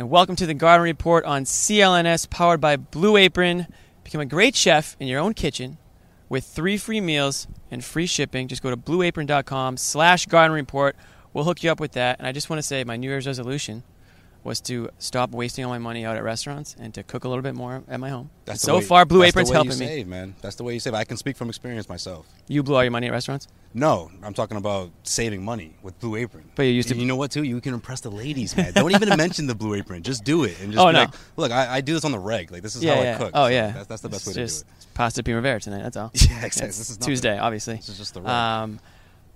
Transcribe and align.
And 0.00 0.08
welcome 0.08 0.34
to 0.36 0.46
the 0.46 0.54
Garden 0.54 0.82
Report 0.82 1.26
on 1.26 1.44
CLNS, 1.44 2.30
powered 2.30 2.58
by 2.58 2.76
Blue 2.76 3.18
Apron. 3.18 3.66
Become 4.02 4.22
a 4.22 4.24
great 4.24 4.56
chef 4.56 4.96
in 4.98 5.08
your 5.08 5.20
own 5.20 5.34
kitchen 5.34 5.76
with 6.30 6.42
three 6.42 6.78
free 6.78 7.02
meals 7.02 7.46
and 7.70 7.84
free 7.84 8.06
shipping. 8.06 8.48
Just 8.48 8.62
go 8.62 8.70
to 8.70 8.78
blueapron.com 8.78 9.76
slash 9.76 10.24
garden 10.24 10.54
report. 10.54 10.96
We'll 11.34 11.44
hook 11.44 11.62
you 11.62 11.70
up 11.70 11.80
with 11.80 11.92
that. 11.92 12.18
And 12.18 12.26
I 12.26 12.32
just 12.32 12.48
want 12.48 12.56
to 12.56 12.62
say 12.62 12.82
my 12.82 12.96
New 12.96 13.10
Year's 13.10 13.26
resolution 13.26 13.82
was 14.42 14.60
to 14.62 14.88
stop 14.98 15.32
wasting 15.32 15.64
all 15.64 15.70
my 15.70 15.78
money 15.78 16.04
out 16.04 16.16
at 16.16 16.22
restaurants 16.24 16.74
and 16.80 16.94
to 16.94 17.02
cook 17.02 17.24
a 17.24 17.28
little 17.28 17.42
bit 17.42 17.54
more 17.54 17.82
at 17.88 18.00
my 18.00 18.08
home. 18.08 18.30
That's 18.46 18.62
so 18.62 18.76
way- 18.78 18.84
far, 18.84 19.04
Blue 19.04 19.20
that's 19.20 19.30
Apron's 19.32 19.48
the 19.48 19.52
way 19.52 19.56
helping 19.56 19.72
you 19.72 19.78
me. 19.78 19.86
save, 19.86 20.06
man. 20.08 20.34
That's 20.40 20.56
the 20.56 20.64
way 20.64 20.74
you 20.74 20.80
save. 20.80 20.94
I 20.94 21.04
can 21.04 21.16
speak 21.18 21.36
from 21.36 21.48
experience 21.50 21.88
myself. 21.88 22.26
You 22.48 22.62
blew 22.62 22.76
all 22.76 22.82
your 22.82 22.90
money 22.90 23.06
at 23.08 23.12
restaurants? 23.12 23.48
No, 23.74 24.10
I'm 24.22 24.32
talking 24.34 24.56
about 24.56 24.90
saving 25.04 25.44
money 25.44 25.74
with 25.82 25.98
Blue 26.00 26.16
Apron. 26.16 26.50
But 26.56 26.62
you 26.64 26.72
used 26.72 26.88
to- 26.88 26.96
You 26.96 27.04
know 27.06 27.16
what, 27.16 27.30
too? 27.30 27.42
You 27.44 27.60
can 27.60 27.74
impress 27.74 28.00
the 28.00 28.10
ladies, 28.10 28.56
man. 28.56 28.72
Don't 28.72 28.90
even 28.92 29.08
mention 29.16 29.46
the 29.46 29.54
Blue 29.54 29.74
Apron. 29.74 30.02
Just 30.02 30.24
do 30.24 30.44
it 30.44 30.58
and 30.60 30.72
just 30.72 30.82
Oh, 30.84 30.90
no. 30.90 31.00
like, 31.00 31.10
look, 31.36 31.52
I, 31.52 31.76
I 31.76 31.80
do 31.82 31.92
this 31.94 32.04
on 32.04 32.10
the 32.12 32.18
reg. 32.18 32.50
Like 32.50 32.62
this 32.62 32.74
is 32.76 32.82
yeah, 32.82 32.94
how 32.96 33.02
yeah. 33.02 33.14
I 33.14 33.18
cook. 33.18 33.30
Oh, 33.34 33.44
So 33.44 33.48
yeah. 33.52 33.70
That's, 33.72 33.86
that's 33.86 34.02
the 34.02 34.08
best 34.08 34.26
It's 34.26 34.36
way 34.36 34.42
just 34.42 34.58
to 34.60 34.64
do 34.64 34.70
it. 34.70 34.94
Pasta 34.94 35.22
primavera 35.22 35.60
tonight. 35.60 35.82
That's 35.82 35.96
all. 35.98 36.10
Yeah, 36.14 36.44
exactly. 36.46 36.68
It's 36.68 36.78
This 36.78 36.90
is 36.90 36.98
nothing. 36.98 37.12
Tuesday, 37.12 37.38
obviously. 37.38 37.76
This 37.76 37.90
is 37.90 37.98
just 37.98 38.14
the 38.14 38.22
reg. 38.22 38.30
Um, 38.30 38.80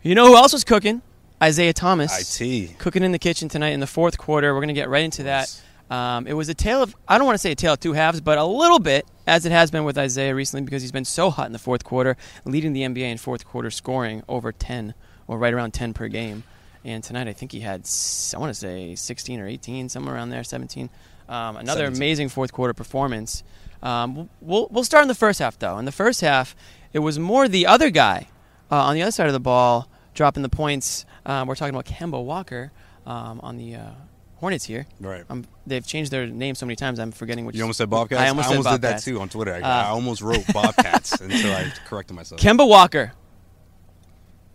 you 0.02 0.14
know 0.14 0.26
who 0.26 0.36
else 0.36 0.52
was 0.52 0.64
cooking? 0.64 1.02
Isaiah 1.44 1.74
Thomas. 1.74 2.40
IT. 2.40 2.78
Cooking 2.78 3.02
in 3.02 3.12
the 3.12 3.18
kitchen 3.18 3.50
tonight 3.50 3.70
in 3.70 3.80
the 3.80 3.86
fourth 3.86 4.16
quarter. 4.16 4.54
We're 4.54 4.60
going 4.60 4.68
to 4.68 4.74
get 4.74 4.88
right 4.88 5.04
into 5.04 5.24
that. 5.24 5.62
Um, 5.90 6.26
it 6.26 6.32
was 6.32 6.48
a 6.48 6.54
tale 6.54 6.82
of, 6.82 6.96
I 7.06 7.18
don't 7.18 7.26
want 7.26 7.34
to 7.34 7.40
say 7.40 7.52
a 7.52 7.54
tale 7.54 7.74
of 7.74 7.80
two 7.80 7.92
halves, 7.92 8.22
but 8.22 8.38
a 8.38 8.44
little 8.44 8.78
bit, 8.78 9.06
as 9.26 9.44
it 9.44 9.52
has 9.52 9.70
been 9.70 9.84
with 9.84 9.98
Isaiah 9.98 10.34
recently, 10.34 10.64
because 10.64 10.80
he's 10.80 10.90
been 10.90 11.04
so 11.04 11.28
hot 11.28 11.44
in 11.46 11.52
the 11.52 11.58
fourth 11.58 11.84
quarter, 11.84 12.16
leading 12.46 12.72
the 12.72 12.80
NBA 12.80 13.10
in 13.12 13.18
fourth 13.18 13.44
quarter 13.44 13.70
scoring 13.70 14.22
over 14.26 14.52
10, 14.52 14.94
or 15.26 15.36
right 15.36 15.52
around 15.52 15.74
10 15.74 15.92
per 15.92 16.08
game. 16.08 16.44
And 16.82 17.04
tonight, 17.04 17.28
I 17.28 17.34
think 17.34 17.52
he 17.52 17.60
had, 17.60 17.86
I 18.34 18.38
want 18.38 18.48
to 18.48 18.58
say 18.58 18.94
16 18.94 19.38
or 19.38 19.46
18, 19.46 19.90
somewhere 19.90 20.14
around 20.14 20.30
there, 20.30 20.44
17. 20.44 20.88
Um, 21.28 21.56
another 21.56 21.84
17. 21.84 21.96
amazing 21.96 22.28
fourth 22.30 22.54
quarter 22.54 22.72
performance. 22.72 23.44
Um, 23.82 24.30
we'll, 24.40 24.68
we'll 24.70 24.84
start 24.84 25.02
in 25.02 25.08
the 25.08 25.14
first 25.14 25.40
half, 25.40 25.58
though. 25.58 25.76
In 25.76 25.84
the 25.84 25.92
first 25.92 26.22
half, 26.22 26.56
it 26.94 27.00
was 27.00 27.18
more 27.18 27.48
the 27.48 27.66
other 27.66 27.90
guy 27.90 28.28
uh, 28.70 28.84
on 28.84 28.94
the 28.94 29.02
other 29.02 29.10
side 29.10 29.26
of 29.26 29.34
the 29.34 29.40
ball 29.40 29.90
dropping 30.14 30.42
the 30.42 30.48
points. 30.48 31.04
Um, 31.26 31.48
we're 31.48 31.54
talking 31.54 31.74
about 31.74 31.86
Kemba 31.86 32.22
Walker 32.22 32.70
um, 33.06 33.40
on 33.40 33.56
the 33.56 33.76
uh, 33.76 33.90
Hornets 34.36 34.64
here. 34.64 34.86
Right. 35.00 35.24
Um, 35.30 35.44
they've 35.66 35.86
changed 35.86 36.10
their 36.10 36.26
name 36.26 36.54
so 36.54 36.66
many 36.66 36.76
times. 36.76 36.98
I'm 36.98 37.12
forgetting 37.12 37.46
which. 37.46 37.56
You 37.56 37.62
almost 37.62 37.78
said 37.78 37.88
Bobcats? 37.88 38.20
I 38.20 38.28
almost, 38.28 38.48
said 38.48 38.62
did 38.62 38.82
that 38.82 39.02
too 39.02 39.20
on 39.20 39.28
Twitter. 39.28 39.54
I, 39.54 39.60
Uh, 39.60 39.66
I 39.68 39.88
almost 39.88 40.20
wrote 40.20 40.44
Bobcats 40.52 41.12
until 41.20 41.52
I 41.52 41.72
corrected 41.86 42.14
myself. 42.16 42.40
Kemba 42.40 42.68
Walker, 42.68 43.12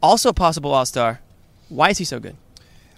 also 0.02 0.30
a 0.30 0.34
possible 0.34 0.72
All 0.72 0.86
Star. 0.86 1.22
Why 1.70 1.90
is 1.90 1.98
he 1.98 2.06
so 2.06 2.20
good? 2.20 2.36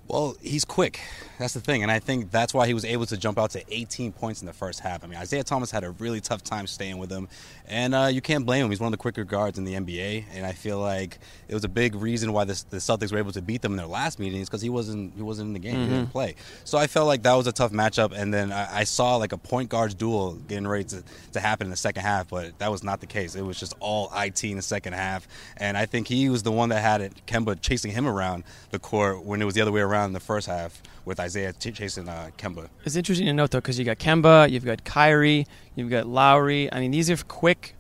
Well, 0.08 0.36
he's 0.42 0.66
quick. 0.66 1.00
That's 1.42 1.56
the 1.56 1.60
thing, 1.60 1.82
and 1.82 1.92
I 1.92 1.98
think 1.98 2.30
that's 2.30 2.54
why 2.54 2.68
he 2.68 2.76
was 2.76 2.86
able 2.86 3.08
to 3.08 3.18
jump 3.18 3.40
out 3.40 3.50
to 3.52 3.64
18 3.68 4.12
points 4.12 4.42
in 4.42 4.46
the 4.46 4.54
first 4.54 4.80
half. 4.80 5.04
I 5.04 5.08
mean, 5.08 5.18
Isaiah 5.18 5.44
Thomas 5.44 5.72
had 5.72 5.84
a 5.84 5.90
really 5.90 6.22
tough 6.22 6.44
time 6.44 6.68
staying 6.68 7.00
with 7.00 7.12
him, 7.12 7.28
and 7.66 7.96
uh, 7.96 8.10
you 8.12 8.22
can't 8.22 8.46
blame 8.46 8.64
him. 8.64 8.70
He's 8.70 8.80
one 8.80 8.90
of 8.90 8.92
the 8.92 9.02
quicker 9.02 9.24
guards 9.24 9.58
in 9.58 9.64
the 9.64 9.74
NBA, 9.74 10.26
and 10.36 10.46
I 10.46 10.52
feel 10.52 10.78
like 10.78 11.18
it 11.48 11.56
was 11.56 11.64
a 11.64 11.68
big 11.68 11.96
reason 11.96 12.32
why 12.32 12.44
this, 12.44 12.62
the 12.62 12.78
Celtics 12.78 13.12
were 13.12 13.18
able 13.18 13.32
to 13.32 13.42
beat 13.42 13.64
them 13.64 13.72
in 13.72 13.78
their 13.78 13.88
last 13.88 14.20
meetings 14.20 14.50
because 14.50 14.62
he 14.62 14.70
wasn't 14.70 15.16
he 15.16 15.24
wasn't 15.24 15.48
in 15.48 15.54
the 15.54 15.60
game, 15.60 15.82
he 15.82 15.88
didn't 15.88 16.12
play. 16.12 16.36
So 16.64 16.78
I 16.78 16.86
felt 16.86 17.08
like 17.08 17.24
that 17.24 17.34
was 17.34 17.48
a 17.48 17.52
tough 17.52 17.72
matchup, 17.72 18.12
and 18.16 18.32
then 18.32 18.52
I, 18.52 18.82
I 18.82 18.84
saw 18.84 19.16
like 19.16 19.32
a 19.32 19.38
point 19.40 19.70
guards 19.70 19.96
duel 19.96 20.34
getting 20.48 20.68
ready 20.68 20.84
to, 20.84 21.04
to 21.34 21.40
happen 21.40 21.66
in 21.66 21.72
the 21.72 21.76
second 21.76 22.04
half, 22.04 22.30
but 22.30 22.60
that 22.60 22.70
was 22.70 22.84
not 22.84 23.02
the 23.02 23.08
case. 23.08 23.34
It 23.34 23.42
was 23.42 23.60
just 23.60 23.74
all 23.80 24.12
IT 24.16 24.44
in 24.44 24.58
the 24.58 24.62
second 24.62 24.94
half, 24.94 25.28
and 25.58 25.76
I 25.76 25.88
think 25.88 26.08
he 26.08 26.30
was 26.30 26.44
the 26.44 26.52
one 26.52 26.70
that 26.70 26.82
had 26.82 27.02
it, 27.02 27.26
Kemba 27.26 27.60
chasing 27.60 27.94
him 27.94 28.08
around 28.08 28.44
the 28.70 28.78
court 28.78 29.24
when 29.26 29.42
it 29.42 29.46
was 29.46 29.56
the 29.56 29.62
other 29.62 29.72
way 29.72 29.82
around 29.82 30.10
in 30.10 30.14
the 30.14 30.20
first 30.20 30.46
half 30.46 30.84
with 31.06 31.20
Isaiah 31.20 31.54
ch- 31.54 31.74
chasing 31.74 32.08
uh, 32.08 32.30
Kemba. 32.38 32.68
It's 32.86 32.96
interesting 32.96 33.28
to 33.28 33.34
note 33.34 33.52
though, 33.52 33.60
because 33.60 33.78
you 33.80 33.86
got 33.86 33.98
Kemba, 34.00 34.50
you've 34.50 34.66
got 34.66 34.84
Kyrie, 34.84 35.48
you've 35.76 35.90
got 35.90 36.08
Lowry. 36.08 36.72
I 36.72 36.80
mean, 36.80 36.92
these 36.92 37.10
are 37.10 37.18
quick, 37.18 37.76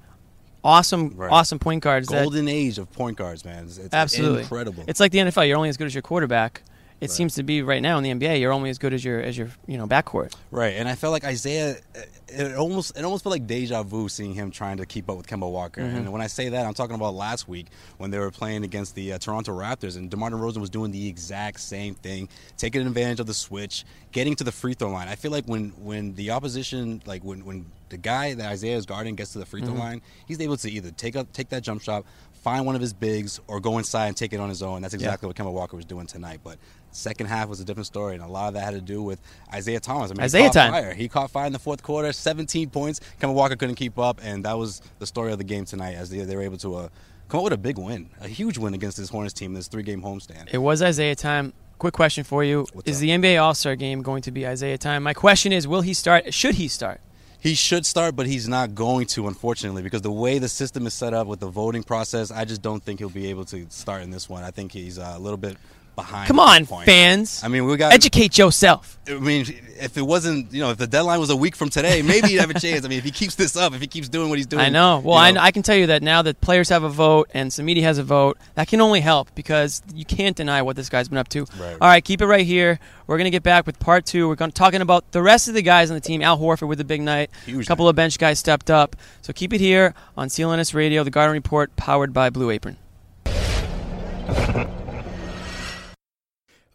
awesome, 0.63 1.13
Right. 1.15 1.31
awesome 1.31 1.59
point 1.59 1.83
guards. 1.83 2.07
that- 2.09 2.23
Golden 2.23 2.47
age 2.47 2.77
of 2.77 2.91
point 2.91 3.17
guards, 3.17 3.45
man. 3.45 3.65
It's, 3.65 3.77
it's 3.77 3.93
Absolutely 3.93 4.41
incredible. 4.41 4.83
It's 4.87 4.99
like 4.99 5.11
the 5.11 5.19
NFL. 5.19 5.47
You're 5.47 5.57
only 5.57 5.69
as 5.69 5.77
good 5.77 5.87
as 5.87 5.93
your 5.95 6.01
quarterback. 6.01 6.63
It 7.01 7.05
Right. 7.05 7.11
seems 7.15 7.33
to 7.33 7.43
be 7.43 7.63
right 7.63 7.81
now 7.81 7.97
in 7.97 8.03
the 8.03 8.11
NBA. 8.11 8.39
You're 8.39 8.51
only 8.53 8.69
as 8.69 8.77
good 8.77 8.93
as 8.93 9.03
your 9.03 9.19
as 9.19 9.35
your 9.35 9.49
you 9.67 9.75
know 9.75 9.87
backcourt. 9.87 10.35
Right, 10.51 10.75
and 10.75 10.87
I 10.87 10.93
felt 10.93 11.11
like 11.11 11.23
Isaiah, 11.25 11.77
it 12.27 12.55
almost 12.55 12.95
it 12.95 13.03
almost 13.03 13.23
felt 13.23 13.31
like 13.31 13.47
deja 13.47 13.81
vu 13.81 14.07
seeing 14.07 14.35
him 14.35 14.51
trying 14.51 14.77
to 14.77 14.85
keep 14.85 15.09
up 15.09 15.17
with 15.17 15.25
Kemba 15.25 15.51
Walker. 15.51 15.81
Mm-hmm. 15.81 15.97
And 15.97 16.11
when 16.11 16.21
I 16.21 16.27
say 16.27 16.49
that, 16.49 16.63
I'm 16.63 16.75
talking 16.75 16.93
about 16.95 17.15
last 17.15 17.47
week 17.47 17.67
when 17.97 18.11
they 18.11 18.19
were 18.19 18.29
playing 18.29 18.63
against 18.63 18.93
the 18.93 19.13
uh, 19.13 19.17
Toronto 19.17 19.51
Raptors, 19.51 19.97
and 19.97 20.11
DeMar 20.11 20.29
DeRozan 20.29 20.57
was 20.59 20.69
doing 20.69 20.91
the 20.91 21.07
exact 21.07 21.59
same 21.59 21.95
thing, 21.95 22.29
taking 22.55 22.85
advantage 22.85 23.19
of 23.19 23.25
the 23.25 23.33
switch, 23.33 23.83
getting 24.11 24.35
to 24.35 24.43
the 24.43 24.51
free 24.51 24.75
throw 24.75 24.91
line. 24.91 25.07
I 25.07 25.15
feel 25.15 25.31
like 25.31 25.45
when 25.45 25.69
when 25.81 26.13
the 26.13 26.29
opposition, 26.29 27.01
like 27.07 27.23
when 27.23 27.43
when 27.45 27.65
the 27.89 27.97
guy 27.97 28.35
that 28.35 28.45
Isaiah 28.51 28.77
is 28.77 28.85
guarding 28.85 29.15
gets 29.15 29.33
to 29.33 29.39
the 29.39 29.45
free 29.47 29.61
throw 29.61 29.71
Mm-hmm. 29.71 29.79
line, 29.79 30.01
he's 30.27 30.39
able 30.39 30.55
to 30.57 30.69
either 30.69 30.91
take 30.91 31.15
up 31.15 31.33
take 31.33 31.49
that 31.49 31.63
jump 31.63 31.81
shot, 31.81 32.05
find 32.31 32.67
one 32.67 32.75
of 32.75 32.81
his 32.81 32.93
bigs, 32.93 33.39
or 33.47 33.59
go 33.59 33.79
inside 33.79 34.05
and 34.09 34.15
take 34.15 34.33
it 34.33 34.39
on 34.39 34.49
his 34.49 34.61
own. 34.61 34.83
That's 34.83 34.93
exactly 34.93 35.25
what 35.25 35.35
Kemba 35.35 35.51
Walker 35.51 35.75
was 35.75 35.85
doing 35.85 36.05
tonight, 36.05 36.41
but. 36.43 36.57
Second 36.91 37.27
half 37.27 37.47
was 37.47 37.59
a 37.59 37.65
different 37.65 37.87
story, 37.87 38.15
and 38.15 38.23
a 38.23 38.27
lot 38.27 38.49
of 38.49 38.53
that 38.55 38.63
had 38.63 38.73
to 38.73 38.81
do 38.81 39.01
with 39.01 39.21
Isaiah 39.53 39.79
Thomas. 39.79 40.11
I 40.11 40.13
mean, 40.13 40.19
he 40.19 40.25
Isaiah 40.25 40.43
caught 40.45 40.53
time. 40.53 40.71
fire. 40.71 40.93
He 40.93 41.07
caught 41.07 41.31
fire 41.31 41.47
in 41.47 41.53
the 41.53 41.59
fourth 41.59 41.81
quarter, 41.83 42.11
17 42.11 42.69
points. 42.69 42.99
Kemba 43.19 43.33
Walker 43.33 43.55
couldn't 43.55 43.75
keep 43.75 43.97
up, 43.97 44.19
and 44.23 44.43
that 44.45 44.57
was 44.57 44.81
the 44.99 45.07
story 45.07 45.31
of 45.31 45.37
the 45.37 45.43
game 45.43 45.65
tonight 45.65 45.95
as 45.95 46.09
they, 46.09 46.19
they 46.19 46.35
were 46.35 46.41
able 46.41 46.57
to 46.57 46.75
uh, 46.75 46.89
come 47.29 47.39
up 47.39 47.43
with 47.45 47.53
a 47.53 47.57
big 47.57 47.77
win, 47.77 48.09
a 48.19 48.27
huge 48.27 48.57
win 48.57 48.73
against 48.73 48.97
this 48.97 49.09
Hornets 49.09 49.33
team, 49.33 49.53
this 49.53 49.67
three-game 49.67 50.01
homestand. 50.01 50.49
It 50.53 50.57
was 50.57 50.81
Isaiah 50.81 51.15
time. 51.15 51.53
Quick 51.77 51.93
question 51.93 52.23
for 52.23 52.43
you: 52.43 52.67
What's 52.73 52.87
Is 52.87 52.97
up? 52.97 53.01
the 53.01 53.09
NBA 53.09 53.41
All 53.41 53.55
Star 53.55 53.75
game 53.75 54.01
going 54.01 54.21
to 54.23 54.31
be 54.31 54.45
Isaiah 54.45 54.77
time? 54.77 55.01
My 55.01 55.13
question 55.13 55.51
is: 55.51 55.67
Will 55.67 55.81
he 55.81 55.93
start? 55.93 56.33
Should 56.33 56.55
he 56.55 56.67
start? 56.67 57.01
He 57.39 57.55
should 57.55 57.87
start, 57.87 58.15
but 58.15 58.27
he's 58.27 58.47
not 58.47 58.75
going 58.75 59.07
to, 59.07 59.27
unfortunately, 59.27 59.81
because 59.81 60.03
the 60.03 60.11
way 60.11 60.37
the 60.37 60.47
system 60.47 60.85
is 60.85 60.93
set 60.93 61.15
up 61.15 61.25
with 61.25 61.39
the 61.39 61.47
voting 61.47 61.81
process, 61.81 62.29
I 62.29 62.45
just 62.45 62.61
don't 62.61 62.83
think 62.83 62.99
he'll 62.99 63.09
be 63.09 63.31
able 63.31 63.45
to 63.45 63.65
start 63.69 64.03
in 64.03 64.11
this 64.11 64.29
one. 64.29 64.43
I 64.43 64.51
think 64.51 64.71
he's 64.71 64.99
uh, 64.99 65.13
a 65.15 65.19
little 65.19 65.37
bit 65.37 65.57
behind. 65.95 66.27
Come 66.27 66.39
on, 66.39 66.65
point. 66.65 66.85
fans! 66.85 67.41
I 67.43 67.47
mean, 67.47 67.65
we 67.65 67.77
got 67.77 67.93
Educate 67.93 68.37
yourself. 68.37 68.97
I 69.07 69.15
mean, 69.15 69.45
if 69.79 69.97
it 69.97 70.01
wasn't, 70.03 70.53
you 70.53 70.61
know, 70.61 70.69
if 70.69 70.77
the 70.77 70.87
deadline 70.87 71.19
was 71.19 71.29
a 71.31 71.35
week 71.35 71.55
from 71.55 71.69
today, 71.69 72.01
maybe 72.01 72.27
he'd 72.29 72.37
have 72.37 72.51
a 72.51 72.59
chance. 72.59 72.85
I 72.85 72.87
mean, 72.87 72.99
if 72.99 73.03
he 73.03 73.11
keeps 73.11 73.35
this 73.35 73.55
up, 73.55 73.73
if 73.73 73.81
he 73.81 73.87
keeps 73.87 74.09
doing 74.09 74.29
what 74.29 74.37
he's 74.37 74.45
doing, 74.45 74.63
I 74.63 74.69
know. 74.69 74.99
Well, 75.03 75.15
you 75.15 75.21
I, 75.23 75.31
know, 75.31 75.41
I 75.41 75.51
can 75.51 75.63
tell 75.63 75.75
you 75.75 75.87
that 75.87 76.03
now 76.03 76.21
that 76.21 76.39
players 76.39 76.69
have 76.69 76.83
a 76.83 76.89
vote 76.89 77.29
and 77.33 77.49
Samiti 77.49 77.81
has 77.81 77.97
a 77.97 78.03
vote, 78.03 78.37
that 78.55 78.67
can 78.67 78.79
only 78.79 79.01
help 79.01 79.33
because 79.33 79.81
you 79.93 80.05
can't 80.05 80.35
deny 80.35 80.61
what 80.61 80.75
this 80.75 80.87
guy's 80.89 81.09
been 81.09 81.17
up 81.17 81.29
to. 81.29 81.45
Right. 81.59 81.77
All 81.81 81.87
right, 81.87 82.03
keep 82.03 82.21
it 82.21 82.27
right 82.27 82.45
here. 82.45 82.79
We're 83.07 83.17
gonna 83.17 83.31
get 83.31 83.43
back 83.43 83.65
with 83.65 83.79
part 83.79 84.05
two. 84.05 84.27
We're 84.27 84.35
going 84.35 84.51
to 84.51 84.55
talking 84.55 84.81
about 84.81 85.11
the 85.11 85.21
rest 85.21 85.47
of 85.47 85.53
the 85.55 85.61
guys 85.61 85.89
on 85.89 85.95
the 85.95 86.01
team. 86.01 86.21
Al 86.21 86.37
Horford 86.37 86.67
with 86.67 86.77
the 86.77 86.85
big 86.85 87.01
night. 87.01 87.29
Huge 87.45 87.65
a 87.65 87.67
couple 87.67 87.85
night. 87.85 87.89
of 87.89 87.95
bench 87.95 88.17
guys 88.19 88.39
stepped 88.39 88.69
up. 88.69 88.95
So 89.21 89.33
keep 89.33 89.51
it 89.53 89.59
here 89.59 89.93
on 90.15 90.29
CLNS 90.29 90.73
Radio, 90.73 91.03
the 91.03 91.09
Garden 91.09 91.33
Report, 91.33 91.75
powered 91.75 92.13
by 92.13 92.29
Blue 92.29 92.49
Apron. 92.51 92.77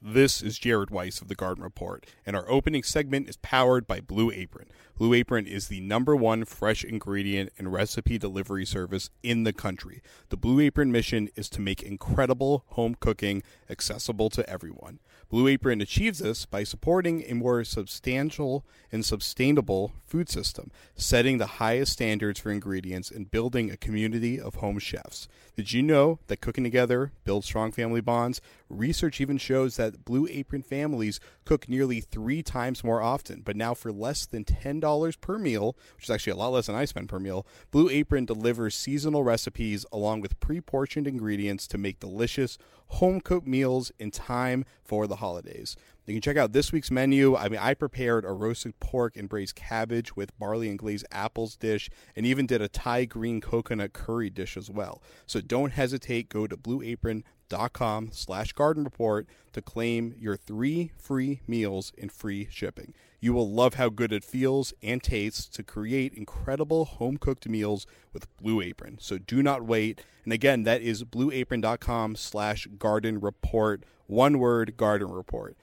This 0.09 0.41
is 0.41 0.61
Jared 0.61 0.91
Weiss 0.91 1.21
of 1.21 1.27
the 1.27 1.35
Garden 1.35 1.65
Report, 1.65 2.07
and 2.25 2.37
our 2.37 2.49
opening 2.49 2.85
segment 2.85 3.29
is 3.29 3.39
powered 3.39 3.89
by 3.89 3.99
Blue 3.99 4.31
Apron. 4.31 4.69
Blue 4.97 5.13
Apron 5.13 5.49
is 5.49 5.67
the 5.67 5.81
number 5.81 6.15
one 6.15 6.45
fresh 6.45 6.85
ingredient 6.85 7.51
and 7.59 7.73
recipe 7.73 8.17
delivery 8.17 8.65
service 8.65 9.11
in 9.25 9.43
the 9.43 9.53
country. 9.53 10.03
The 10.29 10.37
Blue 10.37 10.61
Apron 10.61 10.93
mission 10.93 11.29
is 11.35 11.49
to 11.51 11.61
make 11.61 11.83
incredible 11.83 12.63
home 12.69 12.95
cooking 13.01 13.43
accessible 13.69 14.31
to 14.31 14.49
everyone. 14.49 15.01
Blue 15.29 15.49
Apron 15.49 15.81
achieves 15.81 16.21
this 16.21 16.47
by 16.47 16.63
supporting 16.63 17.25
a 17.27 17.35
more 17.35 17.65
substantial 17.65 18.65
and 18.93 19.05
sustainable 19.05 19.93
food 20.05 20.29
system, 20.29 20.71
setting 20.95 21.39
the 21.39 21.47
highest 21.47 21.93
standards 21.93 22.39
for 22.39 22.53
ingredients, 22.53 23.11
and 23.11 23.31
building 23.31 23.69
a 23.69 23.77
community 23.77 24.39
of 24.41 24.57
home 24.57 24.79
chefs. 24.79 25.27
Did 25.57 25.73
you 25.73 25.83
know 25.83 26.21
that 26.29 26.41
cooking 26.41 26.63
together 26.63 27.11
builds 27.25 27.47
strong 27.47 27.73
family 27.73 28.01
bonds? 28.01 28.41
Research 28.69 29.21
even 29.21 29.37
shows 29.37 29.77
that 29.77 30.05
Blue 30.05 30.29
Apron 30.31 30.63
families 30.63 31.19
cook 31.45 31.69
nearly 31.69 32.01
three 32.01 32.43
times 32.43 32.85
more 32.85 33.03
often. 33.03 33.41
But 33.41 33.57
now, 33.57 33.75
for 33.75 33.91
less 33.91 34.27
than 34.27 34.45
$10 34.45 35.21
per 35.21 35.39
meal, 35.39 35.77
which 35.97 36.05
is 36.05 36.11
actually 36.11 36.35
a 36.35 36.37
lot 36.37 36.53
less 36.53 36.67
than 36.67 36.77
I 36.77 36.85
spend 36.85 37.09
per 37.09 37.19
meal, 37.19 37.45
Blue 37.73 37.89
Apron 37.89 38.27
delivers 38.27 38.77
seasonal 38.77 39.25
recipes 39.25 39.85
along 39.91 40.21
with 40.21 40.39
pre 40.39 40.61
portioned 40.61 41.09
ingredients 41.09 41.67
to 41.69 41.79
make 41.79 41.99
delicious 41.99 42.59
home 42.89 43.21
cooked 43.21 43.47
meals 43.47 43.93
in 43.99 44.11
time 44.11 44.65
for 44.85 45.07
the 45.07 45.17
holidays. 45.17 45.77
You 46.07 46.15
can 46.15 46.23
check 46.23 46.37
out 46.37 46.53
this 46.53 46.71
week's 46.71 46.91
menu. 46.91 47.35
I 47.35 47.49
mean, 47.49 47.59
I 47.61 47.75
prepared 47.75 48.25
a 48.25 48.33
roasted 48.33 48.79
pork 48.79 49.17
and 49.17 49.29
braised 49.29 49.57
cabbage 49.57 50.15
with 50.15 50.39
barley 50.39 50.69
and 50.69 50.79
glazed 50.79 51.07
apples 51.11 51.57
dish, 51.57 51.91
and 52.15 52.25
even 52.25 52.47
did 52.47 52.63
a 52.63 52.69
Thai 52.69 53.07
green 53.07 53.41
coconut 53.41 53.93
curry 53.93 54.31
dish 54.31 54.57
as 54.57 54.71
well. 54.71 55.03
So 55.27 55.41
don't 55.41 55.73
hesitate. 55.73 56.29
Go 56.29 56.47
to 56.47 56.57
blueapron.com 56.57 58.11
slash 58.13 58.53
garden 58.53 58.85
report 58.85 59.27
to 59.53 59.61
claim 59.61 60.15
your 60.17 60.37
three 60.37 60.93
free 60.97 61.41
meals 61.49 61.93
and 62.01 62.13
free 62.13 62.47
shipping. 62.51 62.95
You 63.27 63.33
will 63.33 63.51
love 63.51 63.75
how 63.75 63.89
good 63.89 64.13
it 64.13 64.23
feels 64.23 64.73
and 64.85 65.03
tastes 65.03 65.49
to 65.49 65.65
create 65.65 66.15
incredible 66.15 66.85
home 66.85 67.17
cooked 67.17 67.49
meals 67.49 67.85
with 68.13 68.29
Blue 68.37 68.61
Apron. 68.61 68.99
So 69.01 69.19
do 69.19 69.43
not 69.43 69.65
wait. 69.65 70.05
And 70.23 70.33
again, 70.33 70.63
that 70.63 70.81
is 70.81 71.03
blueapron.com 71.03 72.15
slash 72.15 72.69
garden 72.79 73.19
report. 73.19 73.83
One 74.07 74.39
word 74.39 74.77
garden 74.77 75.11
report. 75.11 75.57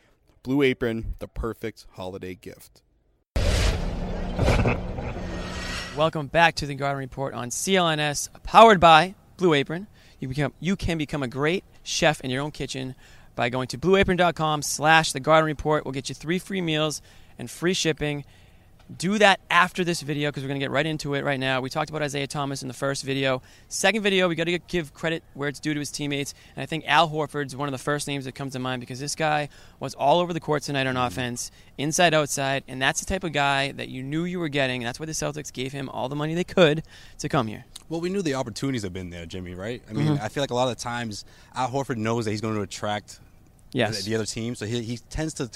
Blue 0.43 0.61
Apron, 0.61 1.15
the 1.19 1.29
perfect 1.29 1.85
holiday 1.91 2.35
gift. 2.35 2.81
Welcome 5.95 6.27
back 6.27 6.55
to 6.55 6.65
the 6.65 6.75
Garden 6.75 6.99
Report 6.99 7.33
on 7.33 7.49
CLNS, 7.49 8.27
powered 8.43 8.81
by 8.81 9.15
Blue 9.37 9.53
Apron. 9.53 9.87
You 10.19 10.27
become 10.27 10.51
you 10.59 10.75
can 10.75 10.97
become 10.97 11.23
a 11.23 11.29
great 11.29 11.63
chef 11.81 12.19
in 12.19 12.29
your 12.29 12.41
own 12.41 12.51
kitchen 12.51 12.95
by 13.35 13.47
going 13.49 13.67
to 13.69 13.77
blueapron.com 13.77 14.61
slash 14.63 15.13
the 15.13 15.21
garden 15.21 15.45
report. 15.45 15.85
We'll 15.85 15.93
get 15.93 16.09
you 16.09 16.15
three 16.15 16.39
free 16.39 16.59
meals 16.61 17.01
and 17.37 17.49
free 17.49 17.73
shipping. 17.73 18.25
Do 18.95 19.17
that 19.17 19.39
after 19.49 19.85
this 19.85 20.01
video 20.01 20.29
because 20.29 20.43
we're 20.43 20.49
going 20.49 20.59
to 20.59 20.63
get 20.63 20.69
right 20.69 20.85
into 20.85 21.13
it 21.13 21.23
right 21.23 21.39
now. 21.39 21.61
We 21.61 21.69
talked 21.69 21.89
about 21.89 22.01
Isaiah 22.01 22.27
Thomas 22.27 22.61
in 22.61 22.67
the 22.67 22.73
first 22.73 23.03
video. 23.03 23.41
Second 23.69 24.03
video, 24.03 24.27
we 24.27 24.35
got 24.35 24.43
to 24.43 24.59
give 24.59 24.93
credit 24.93 25.23
where 25.33 25.47
it's 25.47 25.61
due 25.61 25.73
to 25.73 25.79
his 25.79 25.89
teammates. 25.89 26.33
And 26.55 26.61
I 26.61 26.65
think 26.65 26.83
Al 26.85 27.09
Horford's 27.09 27.55
one 27.55 27.69
of 27.69 27.71
the 27.71 27.77
first 27.77 28.07
names 28.07 28.25
that 28.25 28.35
comes 28.35 28.53
to 28.53 28.59
mind 28.59 28.81
because 28.81 28.99
this 28.99 29.15
guy 29.15 29.47
was 29.79 29.95
all 29.95 30.19
over 30.19 30.33
the 30.33 30.41
court 30.41 30.63
tonight 30.63 30.85
on 30.85 30.97
offense, 30.97 31.49
inside, 31.77 32.13
outside. 32.13 32.63
And 32.67 32.81
that's 32.81 32.99
the 32.99 33.05
type 33.05 33.23
of 33.23 33.31
guy 33.31 33.71
that 33.71 33.87
you 33.87 34.03
knew 34.03 34.25
you 34.25 34.37
were 34.37 34.49
getting. 34.49 34.81
And 34.81 34.87
that's 34.87 34.99
why 34.99 35.05
the 35.05 35.13
Celtics 35.13 35.51
gave 35.51 35.71
him 35.71 35.87
all 35.89 36.09
the 36.09 36.15
money 36.15 36.35
they 36.35 36.43
could 36.43 36.83
to 37.19 37.29
come 37.29 37.47
here. 37.47 37.63
Well, 37.87 38.01
we 38.01 38.09
knew 38.09 38.21
the 38.21 38.35
opportunities 38.35 38.83
have 38.83 38.93
been 38.93 39.09
there, 39.09 39.25
Jimmy, 39.25 39.55
right? 39.55 39.81
I 39.89 39.93
mean, 39.93 40.07
mm-hmm. 40.07 40.23
I 40.23 40.27
feel 40.27 40.43
like 40.43 40.51
a 40.51 40.55
lot 40.55 40.69
of 40.69 40.77
times 40.77 41.23
Al 41.55 41.69
Horford 41.69 41.97
knows 41.97 42.25
that 42.25 42.31
he's 42.31 42.41
going 42.41 42.55
to 42.55 42.61
attract 42.61 43.19
Yes. 43.71 44.03
the, 44.03 44.11
the 44.11 44.15
other 44.15 44.25
team, 44.25 44.53
so 44.53 44.67
he, 44.67 44.83
he 44.83 44.97
tends 44.97 45.33
to 45.35 45.49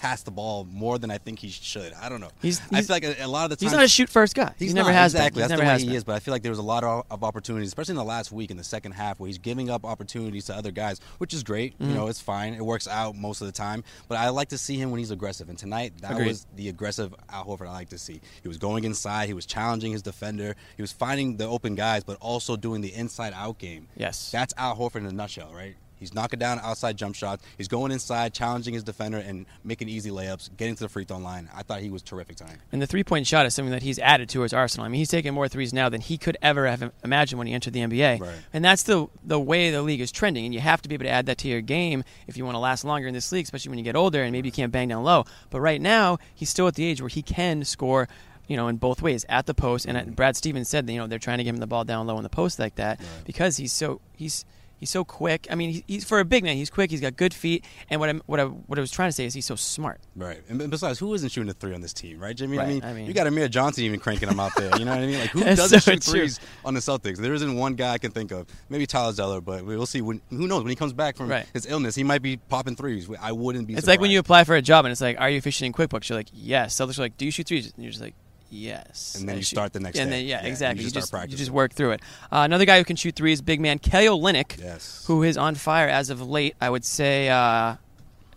pass 0.00 0.22
the 0.22 0.30
ball 0.30 0.64
more 0.70 0.98
than 0.98 1.10
I 1.10 1.18
think 1.18 1.40
he 1.40 1.48
should. 1.48 1.92
I 1.94 2.08
don't 2.08 2.20
know. 2.20 2.30
He's- 2.40 2.60
I 2.72 2.82
feel 2.82 2.94
like 2.96 3.04
a, 3.04 3.24
a 3.24 3.26
lot 3.26 3.44
of 3.44 3.50
the 3.50 3.56
times 3.56 3.72
He's 3.72 3.76
not 3.76 3.84
a 3.84 3.88
shoot 3.88 4.08
first 4.08 4.34
guy. 4.34 4.54
He's 4.58 4.70
he 4.70 4.74
never 4.74 4.90
not, 4.90 4.94
has 4.96 5.14
exactly. 5.14 5.42
He's 5.42 5.48
That's 5.48 5.58
never 5.60 5.68
the 5.68 5.74
way 5.76 5.80
he 5.80 5.86
been. 5.88 5.96
is. 5.96 6.04
But 6.04 6.14
I 6.14 6.18
feel 6.20 6.32
like 6.32 6.42
there 6.42 6.52
was 6.52 6.58
a 6.58 6.62
lot 6.62 6.84
of, 6.84 7.04
of 7.10 7.24
opportunities, 7.24 7.68
especially 7.68 7.92
in 7.92 7.96
the 7.96 8.04
last 8.04 8.30
week 8.30 8.50
in 8.50 8.56
the 8.56 8.64
second 8.64 8.92
half, 8.92 9.18
where 9.18 9.26
he's 9.26 9.38
giving 9.38 9.70
up 9.70 9.84
opportunities 9.84 10.46
to 10.46 10.54
other 10.54 10.70
guys, 10.70 11.00
which 11.18 11.34
is 11.34 11.42
great. 11.42 11.74
Mm-hmm. 11.74 11.90
You 11.90 11.96
know, 11.96 12.06
it's 12.08 12.20
fine. 12.20 12.54
It 12.54 12.64
works 12.64 12.86
out 12.86 13.16
most 13.16 13.40
of 13.40 13.46
the 13.48 13.52
time. 13.52 13.82
But 14.08 14.18
I 14.18 14.28
like 14.28 14.48
to 14.50 14.58
see 14.58 14.76
him 14.76 14.90
when 14.90 14.98
he's 14.98 15.10
aggressive. 15.10 15.48
And 15.48 15.58
tonight, 15.58 15.92
that 16.02 16.12
Agreed. 16.12 16.28
was 16.28 16.46
the 16.54 16.68
aggressive 16.68 17.14
Al 17.28 17.44
Horford 17.46 17.66
I 17.68 17.72
like 17.72 17.88
to 17.90 17.98
see. 17.98 18.20
He 18.42 18.48
was 18.48 18.58
going 18.58 18.84
inside. 18.84 19.26
He 19.28 19.34
was 19.34 19.46
challenging 19.46 19.92
his 19.92 20.02
defender. 20.02 20.54
He 20.76 20.82
was 20.82 20.92
finding 20.92 21.36
the 21.36 21.46
open 21.46 21.74
guys, 21.74 22.04
but 22.04 22.16
also 22.20 22.56
doing 22.56 22.80
the 22.80 22.94
inside-out 22.94 23.58
game. 23.58 23.88
Yes. 23.96 24.30
That's 24.30 24.54
Al 24.56 24.76
Horford 24.76 24.96
in 24.96 25.06
a 25.06 25.12
nutshell, 25.12 25.52
right? 25.52 25.74
He's 25.98 26.14
knocking 26.14 26.38
down 26.38 26.58
outside 26.60 26.96
jump 26.96 27.14
shots. 27.14 27.44
He's 27.56 27.68
going 27.68 27.92
inside, 27.92 28.34
challenging 28.34 28.74
his 28.74 28.82
defender, 28.82 29.18
and 29.18 29.46
making 29.64 29.88
easy 29.88 30.10
layups, 30.10 30.56
getting 30.56 30.74
to 30.76 30.84
the 30.84 30.88
free 30.88 31.04
throw 31.04 31.18
line. 31.18 31.48
I 31.54 31.62
thought 31.62 31.80
he 31.80 31.90
was 31.90 32.02
terrific 32.02 32.36
tonight. 32.36 32.56
And 32.72 32.80
the 32.80 32.86
three 32.86 33.04
point 33.04 33.26
shot 33.26 33.46
is 33.46 33.54
something 33.54 33.72
that 33.72 33.82
he's 33.82 33.98
added 33.98 34.28
to 34.30 34.42
his 34.42 34.52
arsenal. 34.52 34.86
I 34.86 34.88
mean, 34.88 34.98
he's 34.98 35.08
taking 35.08 35.34
more 35.34 35.48
threes 35.48 35.72
now 35.72 35.88
than 35.88 36.00
he 36.00 36.18
could 36.18 36.36
ever 36.42 36.66
have 36.66 36.92
imagined 37.04 37.38
when 37.38 37.46
he 37.46 37.54
entered 37.54 37.72
the 37.72 37.80
NBA. 37.80 38.20
Right. 38.20 38.30
And 38.52 38.64
that's 38.64 38.82
the 38.82 39.08
the 39.24 39.40
way 39.40 39.70
the 39.70 39.82
league 39.82 40.00
is 40.00 40.12
trending. 40.12 40.44
And 40.44 40.54
you 40.54 40.60
have 40.60 40.82
to 40.82 40.88
be 40.88 40.94
able 40.94 41.04
to 41.04 41.10
add 41.10 41.26
that 41.26 41.38
to 41.38 41.48
your 41.48 41.60
game 41.60 42.04
if 42.26 42.36
you 42.36 42.44
want 42.44 42.54
to 42.54 42.60
last 42.60 42.84
longer 42.84 43.08
in 43.08 43.14
this 43.14 43.30
league, 43.32 43.44
especially 43.44 43.70
when 43.70 43.78
you 43.78 43.84
get 43.84 43.96
older 43.96 44.22
and 44.22 44.32
maybe 44.32 44.48
you 44.48 44.52
can't 44.52 44.72
bang 44.72 44.88
down 44.88 45.04
low. 45.04 45.24
But 45.50 45.60
right 45.60 45.80
now, 45.80 46.18
he's 46.34 46.50
still 46.50 46.68
at 46.68 46.74
the 46.74 46.84
age 46.84 47.00
where 47.00 47.08
he 47.08 47.22
can 47.22 47.64
score. 47.64 48.08
You 48.46 48.56
know, 48.56 48.68
in 48.68 48.76
both 48.76 49.02
ways, 49.02 49.26
at 49.28 49.44
the 49.44 49.52
post, 49.52 49.84
and 49.84 49.98
uh, 49.98 50.04
Brad 50.04 50.34
Stevens 50.34 50.70
said 50.70 50.86
that 50.86 50.92
you 50.94 50.98
know 50.98 51.06
they're 51.06 51.18
trying 51.18 51.36
to 51.36 51.44
give 51.44 51.54
him 51.54 51.60
the 51.60 51.66
ball 51.66 51.84
down 51.84 52.06
low 52.06 52.16
in 52.16 52.22
the 52.22 52.30
post 52.30 52.58
like 52.58 52.76
that 52.76 52.98
because 53.26 53.58
he's 53.58 53.74
so 53.74 54.00
he's 54.14 54.46
he's 54.78 54.90
so 54.90 55.04
quick. 55.04 55.46
I 55.50 55.54
mean, 55.54 55.70
he, 55.70 55.84
he's 55.86 56.04
for 56.04 56.20
a 56.20 56.24
big 56.24 56.44
man, 56.44 56.56
he's 56.56 56.70
quick. 56.70 56.90
He's 56.90 57.00
got 57.00 57.16
good 57.16 57.34
feet, 57.34 57.64
and 57.90 58.00
what 58.00 58.08
I 58.08 58.12
what 58.26 58.40
I 58.40 58.44
what 58.44 58.78
I 58.78 58.80
was 58.80 58.90
trying 58.90 59.08
to 59.08 59.12
say 59.12 59.24
is 59.26 59.34
he's 59.34 59.46
so 59.46 59.56
smart. 59.56 60.00
Right. 60.16 60.40
And 60.48 60.70
besides, 60.70 60.98
who 60.98 61.12
isn't 61.14 61.28
shooting 61.30 61.50
a 61.50 61.52
three 61.52 61.74
on 61.74 61.80
this 61.80 61.92
team, 61.92 62.18
right, 62.18 62.34
Jimmy? 62.36 62.58
I, 62.58 62.66
mean, 62.66 62.84
I 62.84 62.92
mean- 62.92 63.06
you 63.06 63.12
got 63.12 63.26
Amir 63.26 63.48
Johnson 63.48 63.84
even 63.84 64.00
cranking 64.00 64.28
them 64.28 64.40
out 64.40 64.52
there. 64.56 64.70
You 64.78 64.84
know 64.84 64.92
what 64.92 65.00
I 65.02 65.06
mean? 65.06 65.18
Like, 65.18 65.30
who 65.30 65.40
doesn't 65.44 65.80
so 65.80 65.92
shoot 65.92 66.02
true. 66.02 66.12
threes 66.20 66.40
on 66.64 66.74
the 66.74 66.80
Celtics? 66.80 67.18
There 67.18 67.34
isn't 67.34 67.54
one 67.56 67.74
guy 67.74 67.92
I 67.92 67.98
can 67.98 68.10
think 68.10 68.30
of. 68.30 68.46
Maybe 68.68 68.86
Tyler 68.86 69.12
Zeller, 69.12 69.40
but 69.40 69.64
we'll 69.64 69.86
see. 69.86 70.00
When, 70.00 70.20
who 70.30 70.46
knows? 70.46 70.62
When 70.62 70.70
he 70.70 70.76
comes 70.76 70.92
back 70.92 71.16
from 71.16 71.28
Right. 71.28 71.46
his 71.52 71.66
illness, 71.66 71.94
he 71.94 72.04
might 72.04 72.22
be 72.22 72.36
popping 72.36 72.76
threes. 72.76 73.08
I 73.20 73.32
wouldn't 73.32 73.66
be 73.66 73.74
It's 73.74 73.86
like 73.86 74.00
when 74.00 74.10
you 74.10 74.18
apply 74.18 74.44
for 74.44 74.54
a 74.56 74.62
job 74.62 74.84
and 74.84 74.92
it's 74.92 75.00
like, 75.00 75.18
"Are 75.20 75.28
you 75.30 75.38
efficient 75.38 75.66
in 75.66 75.72
QuickBooks?" 75.72 76.08
You're 76.08 76.18
like, 76.18 76.28
"Yes." 76.32 76.74
So 76.74 76.86
they're 76.86 77.02
like, 77.02 77.16
"Do 77.16 77.24
you 77.24 77.30
shoot 77.30 77.46
threes? 77.48 77.72
And 77.74 77.82
you're 77.84 77.90
just 77.90 78.02
like, 78.02 78.14
"Yes." 78.50 79.16
And 79.18 79.28
then 79.28 79.36
you 79.36 79.42
shoot- 79.42 79.56
start 79.56 79.72
the 79.72 79.80
next 79.80 79.98
And 79.98 80.10
day. 80.10 80.18
then 80.18 80.26
yeah, 80.26 80.36
Yeah, 80.40 80.44
you 80.46 80.50
exactly. 80.50 80.84
just 80.84 80.94
You 80.96 81.02
start 81.02 81.24
just, 81.24 81.32
you 81.32 81.38
just 81.38 81.50
work 81.50 81.72
through 81.72 81.92
it. 81.92 82.00
Uh, 82.32 82.38
another 82.40 82.64
guy 82.64 82.78
who 82.78 82.84
can 82.84 82.96
shoot 82.96 83.14
threes, 83.16 83.40
big 83.42 83.60
man 83.60 83.78
Kelly 83.78 84.06
Olynyk, 84.06 84.58
Yes. 84.58 85.04
who 85.06 85.22
is 85.22 85.36
on 85.36 85.54
fire 85.54 85.88
as 85.88 86.10
of 86.10 86.20
late. 86.26 86.54
I 86.60 86.70
would 86.70 86.84
say 86.84 87.28
uh, 87.28 87.76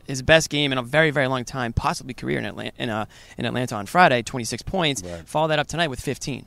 his 0.08 0.22
best 0.22 0.50
game 0.50 0.72
in 0.72 0.78
a 0.78 0.84
very 0.84 1.12
very 1.12 1.28
long 1.28 1.46
time, 1.46 1.74
possibly 1.74 2.14
career 2.14 2.40
in 2.40 2.46
Atlanta. 2.46 2.72
In, 2.78 2.90
uh, 2.90 3.06
in 3.38 3.46
Atlanta 3.46 3.76
on 3.76 3.86
Friday, 3.86 4.22
26 4.24 4.64
points. 4.64 5.04
Right. 5.04 5.28
Follow 5.28 5.48
that 5.50 5.60
up 5.60 5.68
tonight 5.68 5.88
with 5.90 6.00
15. 6.02 6.46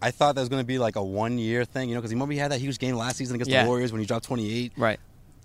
I 0.00 0.10
thought 0.10 0.34
that 0.34 0.42
was 0.42 0.50
going 0.50 0.62
to 0.62 0.66
be 0.66 0.78
like 0.78 0.96
a 0.96 1.02
one 1.02 1.38
year 1.38 1.64
thing, 1.64 1.88
you 1.88 1.94
know, 1.94 2.00
because 2.00 2.12
remember 2.12 2.32
he 2.34 2.38
had 2.38 2.50
that 2.52 2.60
huge 2.60 2.78
game 2.78 2.96
last 2.96 3.16
season 3.16 3.34
against 3.34 3.50
Yeah. 3.50 3.62
the 3.62 3.68
Warriors 3.68 3.92
when 3.92 4.00
he 4.00 4.06
dropped 4.06 4.26
28. 4.26 4.72
Right. 4.76 5.00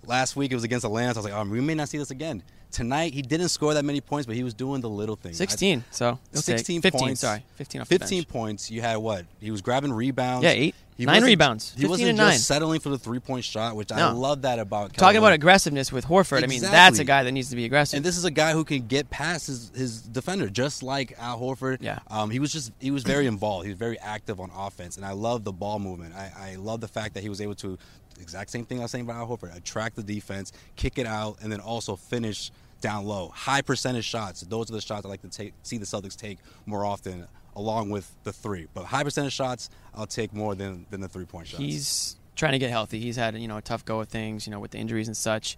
Last 0.06 0.36
week 0.36 0.52
it 0.52 0.54
was 0.54 0.64
against 0.64 0.82
the 0.82 0.88
Atlanta. 0.88 1.14
I 1.18 1.22
was 1.22 1.24
like, 1.24 1.32
oh, 1.34 1.44
we 1.48 1.60
may 1.60 1.74
not 1.74 1.88
see 1.88 1.96
this 1.98 2.10
again. 2.10 2.42
Tonight 2.72 3.12
he 3.14 3.22
didn't 3.22 3.50
score 3.50 3.74
that 3.74 3.84
many 3.84 4.00
points, 4.00 4.26
but 4.26 4.34
he 4.34 4.42
was 4.42 4.54
doing 4.54 4.80
the 4.80 4.88
little 4.88 5.16
things. 5.16 5.40
I- 5.40 5.44
16. 5.44 5.84
so 5.90 6.18
he'll 6.32 6.42
take 6.42 6.58
16 6.58 6.82
15. 6.82 6.98
points. 7.00 7.20
Sorry, 7.20 7.44
15 7.56 7.80
off 7.82 7.88
the 7.88 7.98
15 7.98 8.18
bench. 8.20 8.28
points. 8.28 8.70
You 8.70 8.80
had 8.80 8.96
what? 8.96 9.26
He 9.40 9.50
was 9.50 9.60
grabbing 9.60 9.92
rebounds. 9.92 10.44
Yeah, 10.44 10.50
eight. 10.50 10.74
He 10.96 11.06
Nine 11.06 11.24
rebounds. 11.24 11.70
He 11.70 11.80
15 11.82 11.90
wasn't 11.90 12.08
just 12.10 12.18
nine. 12.18 12.38
settling 12.38 12.80
for 12.80 12.90
the 12.90 12.98
three 12.98 13.18
point 13.18 13.44
shot, 13.44 13.76
which 13.76 13.90
I 13.90 14.12
love 14.12 14.42
that 14.42 14.58
about. 14.58 14.92
Talking 14.94 15.18
about 15.18 15.32
aggressiveness 15.32 15.90
with 15.90 16.06
Horford, 16.06 16.44
I 16.44 16.46
mean 16.46 16.60
that's 16.60 16.98
a 16.98 17.04
guy 17.04 17.22
that 17.24 17.32
needs 17.32 17.50
to 17.50 17.56
be 17.56 17.64
aggressive. 17.64 17.96
And 17.96 18.04
this 18.04 18.16
is 18.16 18.24
a 18.24 18.30
guy 18.30 18.52
who 18.52 18.62
can 18.62 18.86
get 18.86 19.10
past 19.10 19.46
his, 19.46 19.72
his 19.74 20.02
defender, 20.02 20.48
just 20.48 20.82
like 20.82 21.14
Al 21.18 21.40
Horford. 21.40 21.78
Yeah. 21.80 21.98
Um, 22.08 22.30
he 22.30 22.38
was 22.38 22.52
just 22.52 22.72
he 22.78 22.90
was 22.90 23.02
very 23.04 23.26
involved. 23.26 23.64
He 23.64 23.70
was 23.70 23.78
very 23.78 23.98
active 23.98 24.38
on 24.38 24.50
offense, 24.56 24.96
and 24.96 25.04
I 25.06 25.12
love 25.12 25.44
the 25.44 25.52
ball 25.52 25.78
movement. 25.78 26.14
I, 26.14 26.52
I 26.52 26.54
love 26.56 26.80
the 26.80 26.88
fact 26.88 27.14
that 27.14 27.22
he 27.22 27.28
was 27.28 27.40
able 27.40 27.54
to 27.56 27.78
exact 28.20 28.50
same 28.50 28.64
thing 28.64 28.78
I 28.78 28.82
was 28.82 28.90
saying 28.90 29.04
about 29.04 29.16
Al 29.16 29.26
Horford: 29.26 29.56
attract 29.56 29.96
the 29.96 30.02
defense, 30.02 30.52
kick 30.76 30.98
it 30.98 31.06
out, 31.06 31.38
and 31.42 31.50
then 31.50 31.60
also 31.60 31.96
finish 31.96 32.52
down 32.82 33.06
low. 33.06 33.28
High 33.28 33.62
percentage 33.62 34.04
shots. 34.04 34.42
Those 34.42 34.68
are 34.68 34.74
the 34.74 34.80
shots 34.82 35.06
I 35.06 35.08
like 35.08 35.22
to 35.22 35.28
take, 35.30 35.54
see 35.62 35.78
the 35.78 35.86
Celtics 35.86 36.14
take 36.14 36.38
more 36.66 36.84
often, 36.84 37.26
along 37.56 37.88
with 37.88 38.14
the 38.24 38.32
three. 38.32 38.66
But 38.74 38.84
high 38.84 39.04
percentage 39.04 39.32
shots, 39.32 39.70
I'll 39.94 40.06
take 40.06 40.34
more 40.34 40.54
than 40.54 40.84
than 40.90 41.00
the 41.00 41.08
three 41.08 41.24
point 41.24 41.46
shots. 41.46 41.62
he's 41.62 42.16
trying 42.36 42.52
to 42.52 42.58
get 42.58 42.70
healthy. 42.70 43.00
He's 43.00 43.16
had 43.16 43.38
you 43.38 43.48
know 43.48 43.56
a 43.56 43.62
tough 43.62 43.86
go 43.86 44.00
of 44.00 44.08
things, 44.08 44.46
you 44.46 44.50
know, 44.50 44.60
with 44.60 44.72
the 44.72 44.78
injuries 44.78 45.08
and 45.08 45.16
such. 45.16 45.56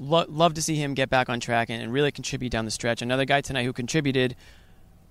Lo- 0.00 0.26
love 0.28 0.54
to 0.54 0.62
see 0.62 0.74
him 0.74 0.94
get 0.94 1.08
back 1.08 1.28
on 1.28 1.38
track 1.38 1.70
and, 1.70 1.80
and 1.80 1.92
really 1.92 2.10
contribute 2.10 2.50
down 2.50 2.64
the 2.64 2.70
stretch. 2.72 3.00
Another 3.00 3.24
guy 3.24 3.40
tonight 3.40 3.64
who 3.64 3.72
contributed, 3.72 4.34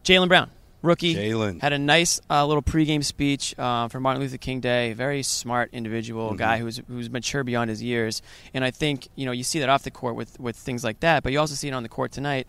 Jaylen 0.03 0.27
Brown, 0.27 0.49
rookie. 0.83 1.15
Jaylen. 1.15 1.59
had 1.61 1.73
a 1.73 1.79
nice 1.79 2.21
uh, 2.29 2.45
little 2.45 2.61
pregame 2.61 3.03
speech 3.03 3.57
uh, 3.57 3.87
for 3.87 3.99
Martin 3.99 4.21
Luther 4.21 4.37
King 4.37 4.59
Day. 4.59 4.93
Very 4.93 5.23
smart 5.23 5.69
individual, 5.73 6.27
Mm-hmm. 6.27 6.37
guy 6.37 6.57
who's 6.59 6.79
who's 6.87 7.09
mature 7.09 7.43
beyond 7.43 7.71
his 7.71 7.81
years. 7.81 8.21
And 8.53 8.63
I 8.63 8.69
think 8.69 9.07
you 9.15 9.25
know 9.25 9.31
you 9.31 9.43
see 9.43 9.59
that 9.59 9.69
off 9.69 9.81
the 9.83 9.89
court 9.91 10.15
with 10.15 10.39
with 10.39 10.55
things 10.55 10.83
like 10.83 10.99
that, 10.99 11.23
but 11.23 11.31
you 11.31 11.39
also 11.39 11.55
see 11.55 11.67
it 11.69 11.73
on 11.73 11.81
the 11.81 11.89
court 11.89 12.11
tonight. 12.11 12.45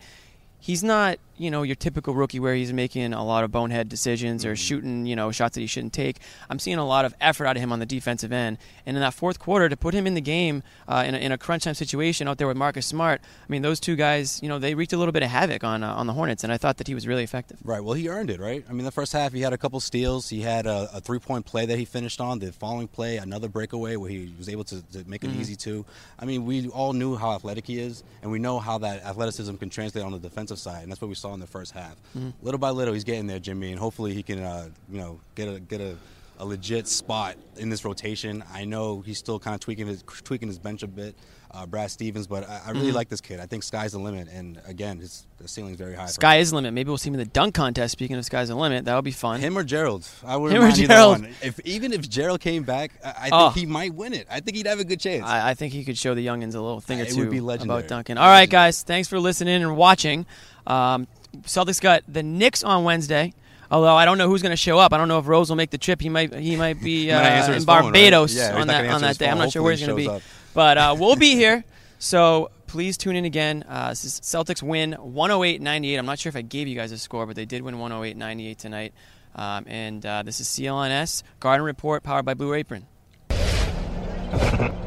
He's 0.59 0.83
not, 0.83 1.19
you 1.37 1.51
know, 1.51 1.63
your 1.63 1.75
typical 1.75 2.13
rookie 2.15 2.39
where 2.39 2.55
he's 2.55 2.71
making 2.73 3.13
a 3.13 3.23
lot 3.23 3.43
of 3.43 3.51
bonehead 3.51 3.89
decisions 3.89 4.43
Mm-hmm. 4.43 4.51
or 4.51 4.55
shooting, 4.55 5.05
you 5.05 5.15
know, 5.15 5.31
shots 5.31 5.55
that 5.55 5.61
he 5.61 5.67
shouldn't 5.67 5.93
take. 5.93 6.19
I'm 6.49 6.59
seeing 6.59 6.77
a 6.77 6.85
lot 6.85 7.05
of 7.05 7.13
effort 7.21 7.45
out 7.45 7.55
of 7.57 7.61
him 7.61 7.71
on 7.71 7.79
the 7.79 7.85
defensive 7.85 8.31
end, 8.31 8.57
and 8.85 8.97
in 8.97 9.01
that 9.01 9.13
fourth 9.13 9.39
quarter, 9.39 9.69
to 9.69 9.77
put 9.77 9.93
him 9.93 10.07
in 10.07 10.13
the 10.13 10.21
game 10.21 10.63
uh, 10.87 11.03
in, 11.05 11.15
a, 11.15 11.17
in 11.17 11.31
a 11.31 11.37
crunch 11.37 11.63
time 11.63 11.73
situation 11.73 12.27
out 12.27 12.37
there 12.37 12.47
with 12.47 12.57
Marcus 12.57 12.85
Smart, 12.85 13.21
I 13.21 13.45
mean, 13.51 13.61
those 13.61 13.79
two 13.79 13.95
guys, 13.95 14.39
you 14.41 14.49
know, 14.49 14.59
they 14.59 14.73
wreaked 14.75 14.93
a 14.93 14.97
little 14.97 15.11
bit 15.11 15.23
of 15.23 15.29
havoc 15.29 15.63
on 15.63 15.83
uh, 15.83 15.93
on 15.93 16.07
the 16.07 16.13
Hornets, 16.13 16.43
and 16.43 16.53
I 16.53 16.57
thought 16.57 16.77
that 16.77 16.87
he 16.87 16.93
was 16.93 17.07
really 17.07 17.23
effective. 17.23 17.57
Right. 17.63 17.83
Well, 17.83 17.93
he 17.93 18.09
earned 18.09 18.29
it, 18.29 18.39
right? 18.39 18.63
I 18.69 18.73
mean, 18.73 18.85
the 18.85 18.91
first 18.91 19.13
half 19.13 19.33
he 19.33 19.41
had 19.41 19.53
a 19.53 19.57
couple 19.57 19.79
steals. 19.79 20.29
He 20.29 20.41
had 20.41 20.65
a, 20.67 20.89
a 20.93 21.01
three-point 21.01 21.45
play 21.45 21.65
that 21.65 21.77
he 21.77 21.85
finished 21.85 22.21
on. 22.21 22.39
The 22.39 22.51
following 22.51 22.87
play, 22.87 23.17
another 23.17 23.47
breakaway 23.49 23.95
where 23.95 24.09
he 24.09 24.33
was 24.37 24.49
able 24.49 24.63
to, 24.65 24.81
to 24.93 25.03
make 25.09 25.23
it 25.23 25.31
easy 25.31 25.55
too. 25.55 25.85
I 26.19 26.25
mean, 26.25 26.45
we 26.45 26.67
all 26.69 26.93
knew 26.93 27.15
how 27.15 27.31
athletic 27.33 27.65
he 27.67 27.79
is, 27.79 28.03
and 28.21 28.31
we 28.31 28.39
know 28.39 28.59
how 28.59 28.77
that 28.79 29.03
athleticism 29.03 29.55
can 29.55 29.69
translate 29.69 30.03
on 30.05 30.11
the 30.11 30.19
defensive 30.19 30.59
side, 30.59 30.83
and 30.83 30.91
that's 30.91 31.01
what 31.01 31.09
we 31.09 31.15
saw 31.15 31.24
in 31.33 31.39
the 31.39 31.47
first 31.47 31.71
half. 31.71 31.95
Little 32.41 32.57
by 32.59 32.69
little, 32.69 32.93
he's 32.93 33.03
getting 33.03 33.27
there, 33.27 33.39
Jimmy, 33.39 33.71
and 33.71 33.79
hopefully 33.79 34.13
he 34.13 34.23
can, 34.23 34.41
uh, 34.43 34.69
you 34.91 34.99
know, 34.99 35.19
get 35.35 35.47
a 35.47 35.59
get 35.59 35.81
a 35.81 35.95
a 36.37 36.45
legit 36.45 36.87
spot 36.87 37.35
in 37.57 37.69
this 37.69 37.85
rotation. 37.85 38.43
I 38.53 38.65
know 38.65 39.01
he's 39.01 39.17
still 39.17 39.39
kind 39.39 39.53
of 39.55 39.59
tweaking 39.61 39.87
his 39.87 40.03
tweaking 40.03 40.47
his 40.49 40.59
bench 40.59 40.83
a 40.83 40.87
bit, 40.87 41.15
uh, 41.51 41.65
Brad 41.65 41.89
Stevens, 41.91 42.27
but 42.27 42.43
I, 42.49 42.61
I 42.65 42.69
really 42.71 42.87
Mm-hmm. 42.87 42.95
like 42.95 43.09
this 43.09 43.21
kid. 43.21 43.39
I 43.39 43.45
think 43.45 43.63
sky's 43.63 43.93
the 43.93 43.99
limit, 43.99 44.27
and 44.29 44.59
again, 44.67 44.99
his 44.99 45.25
the 45.37 45.47
ceiling's 45.47 45.77
very 45.77 45.95
high. 45.95 46.07
Sky 46.07 46.37
is 46.37 46.49
the 46.49 46.55
limit. 46.57 46.73
Maybe 46.73 46.89
we'll 46.89 46.97
see 46.97 47.09
him 47.09 47.13
in 47.15 47.19
the 47.19 47.25
dunk 47.25 47.55
contest. 47.55 47.93
Speaking 47.93 48.17
of 48.17 48.25
sky's 48.25 48.49
the 48.49 48.55
limit, 48.55 48.83
that 48.85 48.95
would 48.95 49.05
be 49.05 49.11
fun. 49.11 49.39
Him 49.39 49.57
or 49.57 49.63
Gerald? 49.63 50.05
I 50.25 50.35
would 50.35 50.51
Him 50.51 50.63
or 50.63 50.71
Gerald. 50.71 51.21
one. 51.21 51.29
If 51.41 51.59
even 51.61 51.93
if 51.93 52.09
Gerald 52.09 52.41
came 52.41 52.63
back, 52.63 52.91
I, 53.03 53.09
I 53.09 53.13
think 53.21 53.33
Oh. 53.33 53.49
he 53.51 53.65
might 53.65 53.93
win 53.93 54.13
it. 54.13 54.27
I 54.29 54.41
think 54.41 54.57
he'd 54.57 54.67
have 54.67 54.79
a 54.79 54.83
good 54.85 54.99
chance. 54.99 55.23
I, 55.25 55.51
I 55.51 55.53
think 55.53 55.71
he 55.73 55.85
could 55.85 55.97
show 55.97 56.13
the 56.15 56.25
youngins 56.25 56.55
a 56.55 56.59
little 56.59 56.81
thing 56.81 56.99
or 56.99 57.05
two 57.05 57.19
would 57.21 57.31
be 57.31 57.39
legendary. 57.39 57.79
about 57.79 57.89
Duncan. 57.89 58.17
All 58.17 58.27
right, 58.27 58.49
guys, 58.49 58.83
thanks 58.83 59.07
for 59.07 59.19
listening 59.19 59.61
and 59.63 59.77
watching. 59.77 60.25
Um, 60.67 61.07
Celtics 61.43 61.79
got 61.81 62.03
the 62.07 62.23
Knicks 62.23 62.63
on 62.63 62.83
Wednesday. 62.83 63.33
Although 63.75 63.97
I 63.97 64.05
don't 64.05 64.17
know 64.17 64.29
who's 64.29 64.41
going 64.41 64.53
to 64.53 64.55
show 64.55 64.79
up. 64.79 64.93
I 64.93 64.97
don't 64.97 65.09
know 65.09 65.19
if 65.19 65.27
Rose 65.27 65.49
will 65.49 65.57
make 65.57 65.69
the 65.69 65.77
trip. 65.77 65.99
He 65.99 66.07
might. 66.07 66.33
He 66.33 66.55
might 66.55 66.81
be 66.81 67.11
uh, 67.11 67.19
in 67.19 67.53
his 67.55 67.65
phone, 67.65 67.75
right? 67.75 67.83
Barbados 67.83 68.33
Yeah, 68.33 68.55
on 68.55 68.67
that 68.67 68.85
on 68.87 69.01
that 69.01 69.09
his 69.09 69.17
day. 69.17 69.27
I'm 69.27 69.33
phone. 69.33 69.39
not 69.39 69.51
sure 69.51 69.63
where 69.63 69.73
he's 69.73 69.85
going 69.85 69.89
to 69.89 69.95
be. 69.97 70.05
shows 70.05 70.21
But 70.53 70.77
uh, 70.77 70.95
we'll 70.99 71.17
be 71.17 71.35
here. 71.35 71.65
So 71.99 72.51
please 72.67 72.95
tune 72.95 73.17
in 73.17 73.25
again. 73.25 73.65
Uh, 73.67 73.89
this 73.89 74.05
is 74.05 74.21
Celtics 74.21 74.63
win 74.63 74.95
108-98. 74.97 75.99
I'm 75.99 76.05
not 76.05 76.19
sure 76.19 76.29
if 76.29 76.37
I 76.37 76.41
gave 76.41 76.69
you 76.69 76.75
guys 76.75 76.93
a 76.93 76.97
score, 76.97 77.25
but 77.25 77.35
they 77.35 77.43
did 77.43 77.63
win 77.63 77.75
108-98 77.75 78.55
tonight. 78.55 78.93
Um, 79.35 79.65
and 79.67 80.05
uh, 80.05 80.23
this 80.23 80.39
is 80.39 80.47
CLNS 80.47 81.23
Garden 81.41 81.65
Report, 81.65 82.01
powered 82.01 82.23
by 82.23 82.33
Blue 82.33 82.53
Apron. 82.53 82.87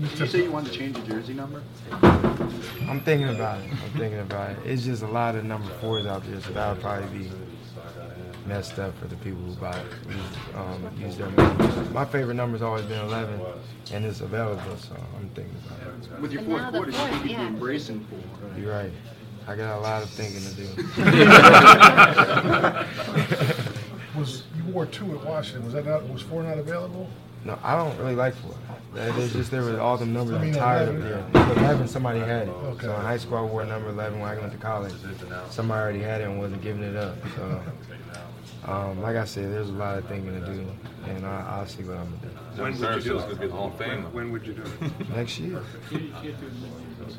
Did 0.00 0.18
you 0.18 0.26
say 0.26 0.42
you 0.44 0.52
wanted 0.52 0.72
to 0.72 0.78
change 0.78 0.96
your 0.98 1.06
jersey 1.06 1.32
number? 1.32 1.62
I'm 2.02 3.00
thinking 3.00 3.28
about 3.30 3.60
it. 3.60 3.70
I'm 3.70 3.90
thinking 3.98 4.20
about 4.20 4.50
it. 4.50 4.58
It's 4.66 4.84
just 4.84 5.02
a 5.02 5.06
lot 5.06 5.34
of 5.36 5.44
number 5.44 5.68
fours 5.80 6.04
out 6.04 6.22
there, 6.26 6.38
so 6.40 6.52
that 6.52 6.72
would 6.74 6.82
probably 6.82 7.18
be 7.18 7.30
messed 8.46 8.78
up 8.78 8.96
for 8.98 9.06
the 9.08 9.16
people 9.16 9.40
who 9.42 9.54
buy 9.54 9.70
it, 9.76 9.86
use, 10.08 10.54
um, 10.54 10.90
use 10.98 11.16
their 11.16 11.30
money. 11.30 11.88
My 11.90 12.04
favorite 12.04 12.34
number's 12.34 12.60
always 12.62 12.84
been 12.84 13.00
11, 13.00 13.40
and 13.92 14.04
it's 14.04 14.20
available, 14.20 14.76
so 14.76 14.94
I'm 15.16 15.28
thinking 15.30 15.56
about 15.66 15.80
it. 15.88 16.20
With 16.20 16.32
your 16.32 16.42
But 16.42 16.48
fourth 16.50 16.62
now 16.62 16.70
the 16.70 16.76
quarter, 16.78 16.90
you 16.92 16.96
fourth, 16.98 17.10
think 17.10 17.22
you'd 17.22 17.28
be 17.28 17.32
yeah. 17.32 17.46
embracing 17.48 18.00
four. 18.04 18.20
You're 18.60 18.72
right. 18.72 18.92
I 19.48 19.56
got 19.56 19.78
a 19.78 19.80
lot 19.80 20.02
of 20.02 20.10
thinking 20.10 20.42
to 20.42 20.54
do. 20.54 20.66
Was 24.18 24.42
you 24.56 24.64
wore 24.72 24.86
two 24.86 25.16
at 25.16 25.24
Washington? 25.24 25.64
Was 25.64 25.74
that 25.74 25.86
not 25.86 26.08
was 26.08 26.22
four 26.22 26.42
not 26.42 26.58
available? 26.58 27.08
No, 27.46 27.56
I 27.62 27.76
don't 27.76 27.96
really 27.98 28.16
like 28.16 28.34
four. 28.34 28.54
It's 28.96 29.32
just 29.32 29.50
there 29.52 29.62
were 29.62 29.78
all 29.78 29.96
them 29.96 30.12
numbers 30.12 30.36
I 30.36 30.44
mean, 30.44 30.54
I'm 30.54 30.60
tired 30.60 30.88
of 30.88 30.96
11. 30.96 31.32
there. 31.32 31.44
But 31.46 31.58
11, 31.58 31.88
somebody 31.88 32.18
had 32.18 32.48
it. 32.48 32.50
Okay. 32.50 32.86
So 32.86 32.96
in 32.96 33.02
high 33.02 33.18
school, 33.18 33.38
I 33.38 33.42
wore 33.42 33.64
number 33.64 33.90
11 33.90 34.18
when 34.18 34.28
I 34.28 34.40
went 34.40 34.52
to 34.52 34.58
college. 34.58 34.94
Somebody 35.50 35.80
already 35.80 36.00
had 36.00 36.22
it 36.22 36.24
and 36.24 36.38
wasn't 36.40 36.62
giving 36.62 36.82
it 36.82 36.96
up. 36.96 37.16
So, 37.36 37.62
um, 38.64 39.00
like 39.00 39.14
I 39.14 39.24
said, 39.24 39.52
there's 39.52 39.68
a 39.68 39.72
lot 39.72 39.98
of 39.98 40.06
thinking 40.06 40.32
to 40.40 40.44
do, 40.46 40.66
and 41.06 41.24
I, 41.24 41.46
I'll 41.50 41.66
see 41.66 41.84
what 41.84 41.98
I'm 41.98 42.06
gonna 42.06 42.16
do. 42.22 42.62
When 42.62 42.80
would 42.80 43.04
you 43.04 43.10
do 43.12 43.18
it? 43.18 43.50
Hall 43.52 43.68
of 43.68 43.76
Fame. 43.76 44.12
When 44.12 44.32
would 44.32 44.44
you 44.44 44.54
do 44.54 44.62
it? 44.62 45.08
Next 45.10 45.38
year. 45.38 45.62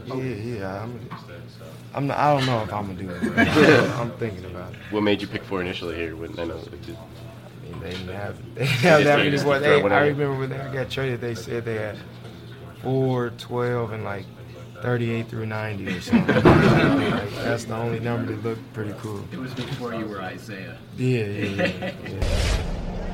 Yeah, 0.05 0.15
yeah. 0.15 0.83
I'm, 0.83 1.09
I'm 1.93 2.07
not, 2.07 2.17
I 2.17 2.35
don't 2.35 2.45
know 2.47 2.63
if 2.63 2.73
I'm 2.73 2.87
gonna 2.87 3.01
do 3.01 3.09
it. 3.09 3.37
I'm 3.91 4.11
thinking 4.17 4.45
about 4.45 4.73
it. 4.73 4.79
What 4.89 5.03
made 5.03 5.21
you 5.21 5.27
pick 5.27 5.43
four 5.43 5.61
initially 5.61 5.95
here? 5.95 6.15
When 6.17 6.37
I 6.37 6.43
know 6.43 6.57
it 6.57 6.71
just, 7.67 7.75
I 7.75 7.79
mean, 7.79 7.79
they 7.81 7.91
didn't 7.91 8.15
have, 8.15 8.37
they 8.55 8.65
didn't 8.65 8.77
have 8.79 9.03
that 9.03 9.17
many 9.17 9.31
just 9.31 9.45
boys. 9.45 9.61
They. 9.61 9.81
I 9.81 10.07
remember 10.07 10.37
when 10.37 10.49
they 10.49 10.57
got 10.57 10.89
traded, 10.89 11.21
they 11.21 11.35
said 11.35 11.65
they 11.65 11.75
had 11.75 11.97
4, 12.83 13.31
12, 13.31 13.91
and 13.91 14.03
like 14.03 14.25
38 14.81 15.27
through 15.27 15.45
90 15.45 15.87
or 15.87 16.01
something. 16.01 16.35
like, 16.35 16.43
that's 16.43 17.65
the 17.65 17.75
only 17.75 17.99
number 17.99 18.33
that 18.33 18.43
looked 18.43 18.73
pretty 18.73 18.93
cool. 18.99 19.23
It 19.31 19.39
was 19.39 19.53
before 19.53 19.93
you 19.95 20.05
were 20.05 20.21
Isaiah. 20.21 20.77
Yeah, 20.97 21.25
yeah, 21.25 21.65
yeah. 21.65 21.93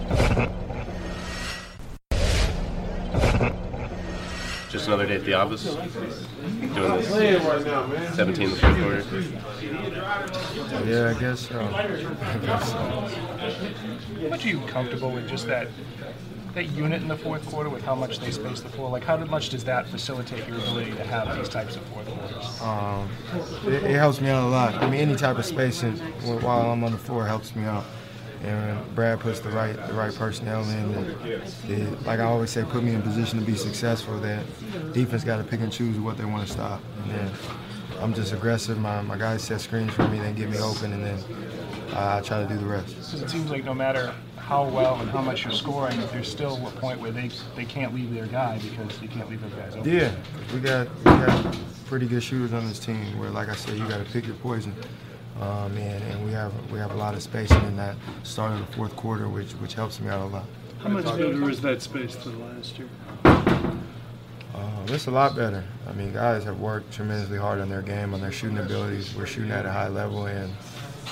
yeah. 0.10 0.50
just 4.84 4.94
another 4.94 5.08
day 5.08 5.16
at 5.16 5.26
the 5.26 5.34
office. 5.34 5.64
Doing 5.64 6.98
this 6.98 8.16
17 8.16 8.44
in 8.44 8.50
the 8.52 8.56
fourth 8.58 8.80
quarter. 8.82 9.04
Yeah, 10.86 11.14
I 11.16 11.20
guess 11.20 11.48
so. 11.48 11.62
I 11.74 12.38
guess 12.40 12.70
so. 12.70 12.78
How 12.78 14.30
much 14.30 14.46
are 14.46 14.50
you 14.50 14.60
comfortable 14.68 15.12
with 15.12 15.30
just 15.30 15.48
that 15.48 15.68
that 16.54 16.66
unit 16.66 17.02
in 17.02 17.08
the 17.08 17.18
fourth 17.18 17.44
quarter 17.48 17.68
with 17.68 17.82
how 17.84 17.96
much 17.96 18.20
they 18.20 18.30
space 18.30 18.62
the 18.62 18.70
floor? 18.70 18.90
Like, 18.90 19.04
how 19.04 19.18
much 19.18 19.50
does 19.50 19.64
that 19.64 19.88
facilitate 19.88 20.48
your 20.48 20.58
ability 20.58 20.92
to 20.92 21.04
have 21.04 21.36
these 21.36 21.50
types 21.50 21.76
of 21.76 21.82
fourth 21.84 22.08
quarters? 22.08 22.62
Um, 22.62 23.10
it, 23.66 23.84
it 23.84 23.96
helps 23.96 24.22
me 24.22 24.30
out 24.30 24.44
a 24.44 24.50
lot. 24.50 24.76
I 24.76 24.88
mean, 24.88 25.00
any 25.00 25.16
type 25.16 25.40
of 25.40 25.46
spacing 25.46 25.98
while 26.42 26.70
I'm 26.72 26.84
on 26.84 26.92
the 26.92 26.98
floor 27.00 27.26
helps 27.26 27.56
me 27.56 27.64
out. 27.64 27.86
And 28.44 28.78
uh, 28.78 28.84
Brad 28.94 29.20
puts 29.20 29.40
the 29.40 29.50
right 29.50 29.76
the 29.88 29.94
right 29.94 30.14
personnel 30.14 30.64
in. 30.70 30.94
That, 30.94 31.46
that, 31.68 32.06
like 32.06 32.20
I 32.20 32.24
always 32.24 32.50
say, 32.50 32.64
put 32.64 32.84
me 32.84 32.94
in 32.94 33.02
position 33.02 33.40
to 33.40 33.46
be 33.46 33.56
successful. 33.56 34.20
That 34.20 34.46
defense 34.94 35.24
got 35.24 35.38
to 35.38 35.44
pick 35.44 35.62
and 35.62 35.72
choose 35.72 35.98
what 35.98 36.18
they 36.18 36.26
want 36.26 36.46
to 36.46 36.54
stop. 36.54 36.82
And 37.04 37.12
then 37.12 37.32
I'm 38.02 38.14
just 38.14 38.34
aggressive. 38.34 38.78
My, 38.78 39.02
my 39.02 39.18
guys 39.18 39.44
set 39.44 39.62
screens 39.62 39.94
for 39.94 40.08
me, 40.10 40.20
they 40.20 40.34
get 40.34 40.50
me 40.50 40.60
open, 40.60 40.92
and 40.92 41.06
then 41.06 41.24
I 41.96 42.20
try 42.22 42.42
to 42.42 42.48
do 42.48 42.58
the 42.58 42.66
rest. 42.66 42.88
Because 42.88 43.22
it 43.22 43.30
seems 43.30 43.50
like 43.50 43.64
no 43.64 43.74
matter 43.74 44.14
how 44.36 44.68
well 44.68 45.00
and 45.00 45.10
how 45.10 45.22
much 45.22 45.46
you're 45.46 45.54
scoring, 45.54 45.98
there's 46.12 46.30
still 46.30 46.56
a 46.68 46.72
point 46.72 47.00
where 47.00 47.12
they 47.12 47.30
they 47.56 47.66
can't 47.66 47.96
leave 47.96 48.14
their 48.14 48.28
guy 48.28 48.60
because 48.60 49.02
you 49.02 49.08
can't 49.08 49.30
leave 49.30 49.42
those 49.42 49.54
guys 49.54 49.74
open. 49.76 49.90
Yeah, 49.90 50.14
we 50.54 50.60
got 50.60 50.94
we 50.98 51.04
got 51.06 51.58
pretty 51.86 52.08
good 52.08 52.24
shooters 52.24 52.52
on 52.52 52.68
this 52.68 52.80
team. 52.80 53.18
Where, 53.18 53.30
like 53.30 53.48
I 53.48 53.56
said, 53.56 53.78
you 53.78 53.88
got 53.88 54.06
to 54.06 54.12
pick 54.12 54.26
your 54.26 54.36
poison. 54.36 54.74
Um, 55.42 55.76
and, 55.78 56.04
and 56.04 56.26
we 56.26 56.32
have 56.32 56.54
we 56.72 56.80
have 56.80 56.92
a 56.92 56.96
lot 56.96 57.16
of 57.16 57.24
spacing 57.24 57.64
in 57.66 57.76
that 57.78 57.96
start 58.24 58.54
of 58.54 58.60
the 58.66 58.74
fourth 58.74 58.96
quarter, 58.96 59.28
which 59.28 59.52
which 59.54 59.74
helps 59.74 60.00
me 60.00 60.10
out 60.10 60.22
a 60.22 60.26
lot. 60.26 60.46
How 60.80 60.90
much 60.90 61.06
better 61.06 61.50
is 61.50 61.62
that 61.62 61.82
space 61.82 62.16
than 62.18 62.40
last 62.40 62.78
year? 62.78 62.90
Uh, 63.26 64.70
it's 64.88 65.08
a 65.08 65.12
lot 65.12 65.36
better. 65.36 65.64
I 65.88 65.94
mean, 65.94 66.14
guys 66.14 66.44
have 66.44 66.60
worked 66.60 66.94
tremendously 66.94 67.38
hard 67.40 67.60
on 67.60 67.70
their 67.70 67.82
game, 67.82 68.14
on 68.14 68.22
their 68.22 68.32
shooting 68.32 68.60
abilities. 68.60 69.16
We're 69.16 69.26
shooting 69.26 69.52
at 69.52 69.66
a 69.66 69.72
high 69.72 69.88
level, 69.88 70.28
and 70.28 70.54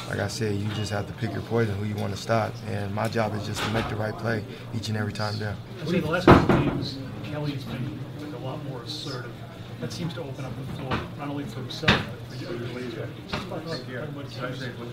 like 0.09 0.19
I 0.19 0.27
said, 0.27 0.55
you 0.55 0.67
just 0.75 0.91
have 0.91 1.07
to 1.07 1.13
pick 1.13 1.31
your 1.31 1.41
poison, 1.43 1.75
who 1.75 1.85
you 1.85 1.95
want 1.95 2.13
to 2.13 2.21
stop. 2.21 2.53
And 2.67 2.93
my 2.93 3.07
job 3.07 3.33
is 3.35 3.45
just 3.47 3.63
to 3.63 3.69
make 3.71 3.87
the 3.89 3.95
right 3.95 4.15
play 4.15 4.43
each 4.75 4.89
and 4.89 4.97
every 4.97 5.13
time 5.13 5.39
down. 5.39 5.57
I 5.81 5.85
see 5.85 5.99
the 5.99 6.07
last 6.11 6.25
couple 6.25 6.55
of 6.55 6.65
games, 6.65 6.97
Kelly's 7.23 7.63
been 7.63 7.99
like 8.19 8.33
a 8.33 8.43
lot 8.43 8.63
more 8.65 8.83
assertive. 8.83 9.31
That 9.79 9.91
seems 9.91 10.13
to 10.13 10.21
open 10.21 10.45
up 10.45 10.51
the 10.57 10.77
floor 10.77 10.99
not 11.17 11.29
only 11.29 11.45
for 11.45 11.61
himself 11.61 11.91
but 11.91 11.95
for 11.95 12.05
your 12.05 12.05
laser. 12.09 12.20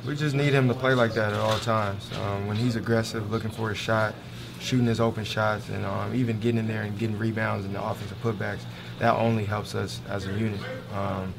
We 0.06 0.16
just 0.16 0.34
need 0.34 0.52
him 0.52 0.68
to 0.68 0.74
play 0.74 0.94
like 0.94 1.14
that 1.14 1.32
at 1.32 1.38
all 1.38 1.58
times. 1.58 2.10
Um, 2.18 2.46
when 2.46 2.56
he's 2.56 2.76
aggressive, 2.76 3.30
looking 3.30 3.50
for 3.50 3.70
a 3.70 3.74
shot, 3.74 4.14
shooting 4.60 4.86
his 4.86 5.00
open 5.00 5.24
shots, 5.24 5.68
and 5.68 5.84
um, 5.84 6.14
even 6.14 6.40
getting 6.40 6.58
in 6.58 6.66
there 6.66 6.82
and 6.82 6.98
getting 6.98 7.18
rebounds 7.18 7.64
and 7.64 7.74
the 7.74 7.82
offensive 7.82 8.20
putbacks, 8.22 8.60
that 8.98 9.14
only 9.14 9.44
helps 9.44 9.74
us 9.74 10.00
as 10.08 10.26
a 10.26 10.32
unit. 10.32 10.60
Um, 10.94 11.32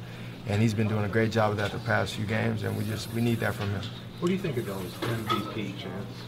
and 0.48 0.62
he's 0.62 0.74
been 0.74 0.88
doing 0.88 1.06
a 1.06 1.10
great 1.10 1.32
job 1.32 1.52
of 1.52 1.58
that 1.58 1.72
the 1.72 1.80
past 1.80 2.16
few 2.16 2.26
games, 2.26 2.64
and 2.64 2.76
we 2.78 2.84
just 2.86 3.12
we 3.14 3.22
need 3.22 3.40
that 3.40 3.54
from 3.54 3.70
him. 3.70 3.82
What 4.20 4.28
do 4.28 4.34
you 4.34 4.40
think 4.40 4.58
of 4.58 4.66
those 4.66 4.92
MVP 4.94 5.78
chants? 5.78 6.22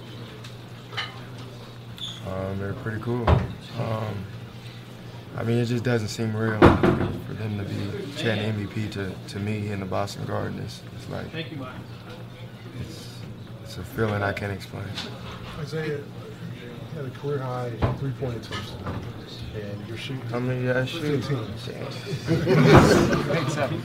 Um, 2.28 2.60
they're 2.60 2.74
pretty 2.74 3.02
cool. 3.02 3.26
I 5.38 5.44
mean, 5.44 5.58
it 5.58 5.66
just 5.66 5.84
doesn't 5.84 6.10
seem 6.10 6.36
real 6.36 6.60
for 6.60 7.34
them 7.34 7.58
to 7.58 7.64
be 7.64 8.12
chanting 8.18 8.54
MVP 8.54 8.92
to, 8.92 9.12
to 9.30 9.40
me 9.40 9.72
in 9.72 9.80
the 9.80 9.86
Boston 9.86 10.26
Garden. 10.26 10.60
It's, 10.60 10.82
it's 10.96 11.10
like 11.10 11.34
it's, 12.80 13.08
it's 13.64 13.78
a 13.78 13.84
feeling 13.84 14.22
I 14.22 14.34
can't 14.34 14.52
explain. 14.52 14.84
Isaiah 15.60 16.02
had 16.96 17.06
a 17.06 17.10
career 17.12 17.40
high 17.40 17.72
three-point 17.98 18.46
attempts 18.46 18.72
tonight, 18.72 19.04
and 19.56 19.81
you're. 20.10 20.18
How 20.30 20.40
many 20.40 20.62
did 20.66 20.78
I 20.78 20.86
shoot? 20.86 21.24
15. 21.24 21.38
Eight 23.36 23.52
seven. 23.52 23.82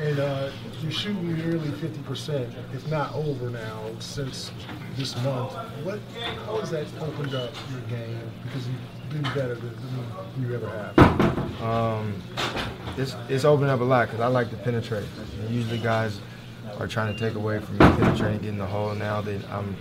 And 0.00 0.18
uh, 0.18 0.50
you're 0.82 0.92
shooting 0.92 1.36
nearly 1.36 1.68
50%, 1.68 2.52
if 2.74 2.90
not 2.90 3.14
over 3.14 3.50
now, 3.50 3.90
since 3.98 4.52
this 4.96 5.16
month. 5.22 5.52
What, 5.84 6.00
how 6.44 6.58
has 6.60 6.70
that 6.70 6.86
opened 7.00 7.34
up 7.34 7.52
your 7.70 7.80
game? 7.98 8.20
Because 8.44 8.66
you've 8.68 9.10
been 9.10 9.22
better 9.34 9.54
than, 9.54 9.74
than 9.74 10.48
you 10.48 10.54
ever 10.54 10.68
have. 10.68 11.62
Um, 11.62 12.22
it's, 12.96 13.16
it's 13.28 13.44
opened 13.44 13.70
up 13.70 13.80
a 13.80 13.84
lot 13.84 14.08
because 14.08 14.20
I 14.20 14.26
like 14.28 14.50
to 14.50 14.56
penetrate. 14.56 15.06
And 15.40 15.54
usually 15.54 15.78
guys 15.78 16.20
are 16.78 16.86
trying 16.86 17.14
to 17.14 17.18
take 17.18 17.34
away 17.34 17.58
from 17.58 17.74
me 17.74 17.78
penetrating, 17.78 18.26
and 18.26 18.40
getting 18.40 18.48
in 18.48 18.58
the 18.58 18.66
hole. 18.66 18.94
Now 18.94 19.20
that 19.22 19.50
I'm, 19.50 19.76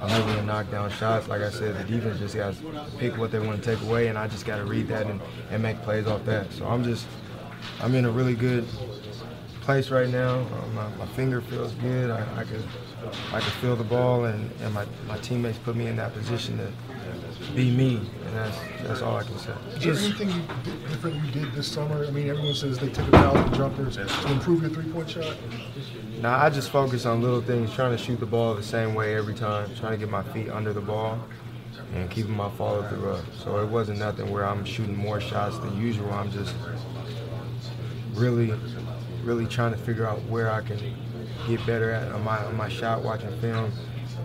I'm 0.00 0.22
able 0.22 0.34
to 0.34 0.42
knock 0.44 0.70
down 0.70 0.90
shots, 0.90 1.28
like 1.28 1.42
I 1.42 1.50
said, 1.50 1.76
the 1.76 1.84
defense 1.84 2.20
just 2.20 2.36
got 2.36 2.54
to 2.54 2.84
pick 2.98 3.16
what 3.16 3.32
they 3.32 3.40
want 3.40 3.62
to 3.62 3.76
take 3.76 3.82
away, 3.88 4.08
and 4.08 4.16
I 4.16 4.28
just 4.28 4.46
got 4.46 4.58
to 4.58 4.64
read 4.64 4.86
that 4.88 5.06
and, 5.06 5.20
and 5.50 5.62
make 5.62 5.80
plays 5.82 6.06
off 6.06 6.24
that. 6.26 6.52
So 6.52 6.66
I'm 6.66 6.84
just, 6.84 7.06
I'm 7.80 7.94
in 7.94 8.04
a 8.04 8.10
really 8.10 8.34
good 8.34 8.64
place 9.62 9.90
right 9.90 10.08
now. 10.08 10.38
Uh, 10.38 10.66
my, 10.74 10.88
my 10.96 11.06
finger 11.06 11.40
feels 11.40 11.72
good. 11.74 12.10
I, 12.10 12.24
I 12.36 12.44
could, 12.44 12.64
I 13.32 13.40
could 13.40 13.52
feel 13.54 13.74
the 13.74 13.84
ball, 13.84 14.26
and, 14.26 14.50
and 14.62 14.72
my, 14.72 14.86
my 15.06 15.18
teammates 15.18 15.58
put 15.58 15.74
me 15.74 15.88
in 15.88 15.96
that 15.96 16.14
position 16.14 16.58
to 16.58 16.72
be 17.54 17.70
me. 17.70 17.96
and 17.96 18.36
that's 18.36 18.58
that's 18.82 19.02
all 19.02 19.16
I 19.16 19.22
can 19.22 19.38
say. 19.38 19.52
Is 19.76 19.84
there 19.84 19.94
anything 19.94 20.30
you 20.30 20.42
did, 20.64 20.88
different 20.88 21.24
you 21.24 21.30
did 21.30 21.52
this 21.52 21.70
summer? 21.70 22.04
I 22.04 22.10
mean, 22.10 22.28
everyone 22.28 22.54
says 22.54 22.78
they 22.78 22.88
took 22.88 23.08
a 23.08 23.10
thousand 23.10 23.54
jumpers 23.54 23.96
to 23.96 24.32
improve 24.32 24.62
your 24.62 24.70
three-point 24.70 25.10
shot. 25.10 25.36
Now 26.20 26.38
I 26.38 26.50
just 26.50 26.70
focus 26.70 27.06
on 27.06 27.22
little 27.22 27.40
things, 27.40 27.72
trying 27.72 27.96
to 27.96 28.02
shoot 28.02 28.20
the 28.20 28.26
ball 28.26 28.54
the 28.54 28.62
same 28.62 28.94
way 28.94 29.16
every 29.16 29.34
time, 29.34 29.74
trying 29.76 29.92
to 29.92 29.98
get 29.98 30.10
my 30.10 30.22
feet 30.24 30.48
under 30.50 30.72
the 30.72 30.80
ball 30.80 31.18
and 31.94 32.10
keeping 32.10 32.36
my 32.36 32.50
follow 32.50 32.86
through 32.88 33.12
up. 33.12 33.24
So 33.42 33.60
it 33.60 33.68
wasn't 33.68 33.98
nothing 33.98 34.30
where 34.30 34.44
I'm 34.44 34.64
shooting 34.64 34.96
more 34.96 35.20
shots 35.20 35.58
than 35.58 35.80
usual. 35.80 36.12
I'm 36.12 36.30
just 36.30 36.54
really, 38.14 38.52
really 39.22 39.46
trying 39.46 39.72
to 39.72 39.78
figure 39.78 40.06
out 40.06 40.22
where 40.24 40.50
I 40.50 40.60
can 40.60 40.78
get 41.46 41.64
better 41.66 41.90
at 41.90 42.12
on 42.12 42.24
my 42.24 42.44
on 42.44 42.56
my 42.56 42.68
shot, 42.68 43.02
watching 43.02 43.30
film, 43.40 43.72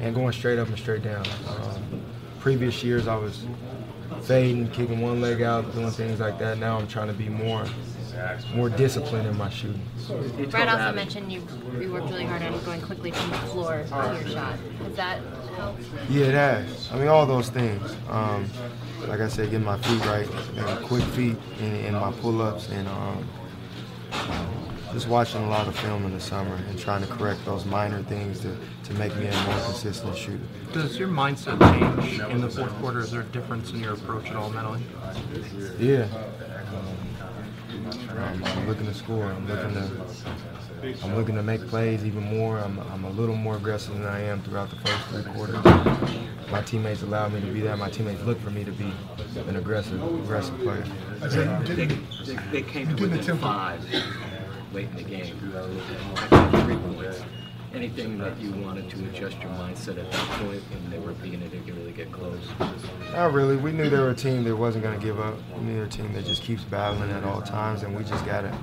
and 0.02 0.14
going 0.14 0.34
straight 0.34 0.60
up 0.60 0.68
and 0.68 0.78
straight 0.78 1.04
down. 1.04 1.26
Um, 1.48 2.04
previous 2.44 2.84
years 2.84 3.08
I 3.08 3.16
was 3.16 3.46
fading, 4.24 4.70
kicking 4.72 5.00
one 5.00 5.22
leg 5.22 5.42
out, 5.42 5.74
doing 5.74 5.90
things 5.92 6.20
like 6.20 6.38
that. 6.40 6.58
Now 6.58 6.78
I'm 6.78 6.90
trying 6.90 7.08
to 7.08 7.14
be 7.14 7.30
more 7.30 7.66
more 8.54 8.70
disciplined 8.70 9.26
in 9.28 9.38
my 9.38 9.50
shooting. 9.50 9.82
Brad 10.52 10.68
also 10.68 10.94
mentioned 10.94 11.32
you, 11.32 11.42
you 11.80 11.92
worked 11.92 12.10
really 12.10 12.26
hard 12.26 12.44
on 12.44 12.64
going 12.66 12.82
quickly 12.82 13.12
from 13.12 13.32
the 13.32 13.38
floor 13.38 13.86
to 13.88 14.20
your 14.22 14.28
shot. 14.28 14.60
Has 14.60 14.96
that 14.98 15.20
helped? 15.56 15.82
Yeah, 16.10 16.26
it 16.26 16.34
has. 16.34 16.92
I 16.92 17.00
mean, 17.00 17.08
all 17.08 17.26
those 17.26 17.50
things. 17.50 17.96
Um, 18.10 18.46
like 19.08 19.22
I 19.22 19.30
said, 19.30 19.50
getting 19.50 19.66
my 19.66 19.78
feet 19.78 20.06
right, 20.06 20.30
and 20.58 20.86
quick 20.86 21.04
feet 21.16 21.38
in, 21.60 21.76
in 21.86 21.94
my 21.94 22.12
pull-ups, 22.12 22.70
and 22.70 22.88
um, 22.88 23.28
just 24.94 25.08
watching 25.08 25.42
a 25.42 25.50
lot 25.50 25.68
of 25.68 25.76
film 25.80 26.06
in 26.06 26.14
the 26.14 26.20
summer 26.20 26.56
and 26.70 26.78
trying 26.78 27.02
to 27.02 27.08
correct 27.08 27.44
those 27.46 27.66
minor 27.66 28.04
things 28.04 28.40
to, 28.42 28.56
to 28.84 28.94
make 28.94 29.14
me 29.16 29.26
a 29.26 29.44
more 29.46 29.60
consistent 29.66 30.16
shooter. 30.16 30.40
Does 30.72 31.00
your 31.00 31.08
mindset 31.08 31.60
change 31.60 32.20
in 32.20 32.42
the 32.42 32.50
fourth 32.50 32.74
quarter? 32.76 33.00
Is 33.00 33.12
there 33.12 33.22
a 33.22 33.26
difference 33.26 33.72
in 33.72 33.80
your 33.80 33.94
approach 33.94 34.30
at 34.30 34.36
all 34.36 34.52
mentally? 34.52 34.84
Yeah. 35.80 36.08
Um, 36.68 36.98
I'm, 38.18 38.44
I'm 38.44 38.68
looking 38.68 38.86
to 38.86 38.94
score. 38.94 39.26
I'm 39.26 39.48
looking 39.48 39.74
to 39.74 39.90
I'm 41.02 41.16
looking 41.16 41.36
to 41.36 41.44
make 41.44 41.66
plays 41.68 42.06
even 42.06 42.24
more. 42.24 42.60
I'm, 42.60 42.78
I'm 42.92 43.06
a 43.06 43.10
little 43.10 43.36
more 43.36 43.56
aggressive 43.56 43.94
than 43.94 44.06
I 44.06 44.20
am 44.20 44.42
throughout 44.44 44.70
the 44.70 44.76
first 44.76 45.06
three 45.08 45.24
quarters. 45.34 45.64
My 46.52 46.62
teammates 46.62 47.02
allow 47.04 47.30
me 47.30 47.40
to 47.40 47.48
be 47.48 47.62
that. 47.62 47.80
My 47.80 47.90
teammates 47.90 48.22
look 48.24 48.40
for 48.42 48.50
me 48.50 48.66
to 48.66 48.72
be 48.72 48.92
an 49.48 49.56
aggressive, 49.56 50.04
aggressive 50.04 50.60
player. 50.60 50.86
They, 51.22 51.86
they, 51.86 52.36
they 52.52 52.62
came 52.62 52.94
to 52.96 53.02
within 53.02 53.38
five 53.38 53.82
late 54.74 54.90
in 54.90 54.96
the 54.96 55.04
game. 55.04 55.40
After 55.56 56.62
three 56.64 56.76
points. 56.76 57.22
Anything 57.74 58.20
that 58.20 58.40
you 58.40 58.52
wanted 58.52 58.88
to 58.92 58.98
adjust 59.06 59.40
your 59.40 59.50
mindset 59.52 59.98
at 59.98 60.12
that 60.12 60.28
point 60.40 60.62
when 60.62 60.92
they 60.92 61.00
were 61.00 61.14
beginning 61.14 61.50
to 61.50 61.74
really 61.74 61.92
get 61.92 62.12
close? 62.12 62.40
Not 63.14 63.34
really. 63.34 63.58
We 63.58 63.72
knew 63.72 63.90
they 63.90 63.98
were 63.98 64.12
a 64.12 64.16
team 64.16 64.44
that 64.44 64.56
wasn't 64.56 64.84
going 64.84 65.00
to 65.00 65.04
give 65.04 65.20
up. 65.20 65.36
We 65.56 65.64
knew 65.64 65.76
they're 65.78 65.86
a 65.86 65.90
team 65.90 66.14
that 66.14 66.26
just 66.26 66.44
keeps 66.44 66.64
battling 66.64 67.10
at 67.10 67.24
all 67.24 67.42
times, 67.42 67.82
and 67.82 67.96
we 67.96 68.04
just 68.04 68.24
got 68.28 68.42
to 68.42 68.56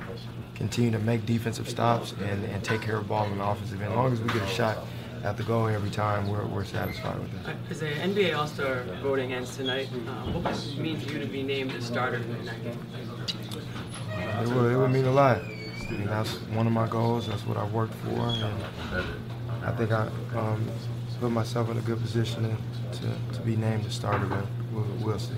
continue 0.55 0.93
to 0.93 1.01
make 1.01 1.27
defensive 1.27 1.69
stops 1.69 2.15
and, 2.23 2.45
and 2.45 2.63
take 2.63 2.83
care 2.83 2.99
of 2.99 3.09
ball 3.09 3.27
in 3.27 3.39
the 3.39 3.45
offensive 3.45 3.83
end. 3.83 3.91
As 3.91 3.97
long 3.97 4.13
as 4.13 4.21
we 4.21 4.29
get 4.29 4.43
a 4.43 4.47
shot 4.47 4.79
at 5.25 5.37
the 5.37 5.43
goal 5.43 5.67
every 5.67 5.91
time, 5.91 6.29
we're, 6.29 6.47
we're 6.47 6.65
satisfied 6.65 7.19
with 7.19 7.49
it. 7.49 7.57
As 7.69 7.81
the 7.81 7.87
NBA 7.87 8.37
All-Star 8.37 8.85
voting 9.03 9.33
ends 9.33 9.57
tonight, 9.57 9.89
uh, 10.07 10.31
what 10.31 10.45
does 10.45 10.73
it 10.73 10.79
mean 10.79 11.01
for 11.01 11.13
you 11.13 11.19
to 11.19 11.27
be 11.27 11.43
named 11.43 11.73
the 11.73 11.83
starter 11.83 12.19
in 12.19 12.45
that 12.45 12.63
game? 12.63 12.79
It 14.43 14.49
would, 14.51 14.73
it 14.73 14.77
would 14.77 14.91
mean 14.93 15.07
a 15.07 15.11
lot. 15.13 15.41
I 15.91 15.93
mean, 15.93 16.07
that's 16.07 16.37
one 16.55 16.67
of 16.69 16.73
my 16.73 16.87
goals. 16.87 17.27
That's 17.27 17.45
what 17.47 17.57
I 17.57 17.65
worked 17.65 17.95
for, 17.95 18.11
and 18.11 18.63
I 19.65 19.73
think 19.73 19.91
I 19.91 20.09
um, 20.37 20.69
put 21.19 21.33
myself 21.33 21.69
in 21.69 21.79
a 21.79 21.81
good 21.81 22.01
position 22.01 22.45
to, 22.45 22.99
to, 23.01 23.35
to 23.35 23.41
be 23.41 23.57
named 23.57 23.85
the 23.85 23.91
starter. 23.91 24.27
But 24.27 24.47
we'll, 24.73 24.85
we'll 25.05 25.19
see. 25.19 25.35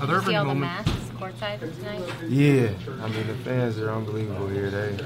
Are 0.00 0.06
there 0.06 0.22
see 0.22 0.34
all 0.34 0.46
the 0.46 0.54
masks 0.54 0.90
courtside 1.20 1.60
tonight? 1.60 2.02
Yeah, 2.28 2.70
I 3.02 3.08
mean 3.08 3.26
the 3.26 3.36
fans 3.44 3.78
are 3.78 3.90
unbelievable 3.90 4.48
here. 4.48 4.70
They 4.70 4.98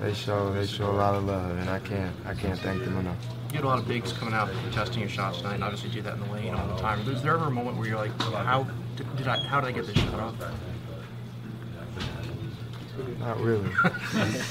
they 0.00 0.14
show 0.14 0.52
they 0.52 0.66
show 0.66 0.90
a 0.90 0.92
lot 0.92 1.16
of 1.16 1.24
love, 1.24 1.58
and 1.58 1.68
I 1.68 1.80
can't 1.80 2.14
I 2.24 2.34
can't 2.34 2.58
thank 2.60 2.84
them 2.84 2.96
enough. 2.98 3.16
You 3.50 3.56
had 3.56 3.64
a 3.64 3.68
lot 3.68 3.78
of 3.80 3.88
bigs 3.88 4.12
coming 4.12 4.32
out 4.32 4.48
testing 4.70 5.00
your 5.00 5.10
shots 5.10 5.38
tonight, 5.38 5.54
and 5.54 5.64
obviously 5.64 5.90
do 5.90 6.02
that 6.02 6.14
in 6.14 6.20
the 6.20 6.32
lane 6.32 6.54
all 6.54 6.68
the 6.68 6.80
time. 6.80 7.04
Was 7.04 7.22
there 7.22 7.34
ever 7.34 7.46
a 7.46 7.50
moment 7.50 7.76
where 7.78 7.88
you're 7.88 7.98
like, 7.98 8.18
how 8.20 8.66
did, 8.96 9.16
did 9.16 9.26
I 9.26 9.38
how 9.48 9.60
did 9.60 9.68
I 9.68 9.72
get 9.72 9.86
this 9.86 9.96
shot 9.96 10.20
off? 10.20 10.34
Not 13.18 13.40
really. 13.40 13.70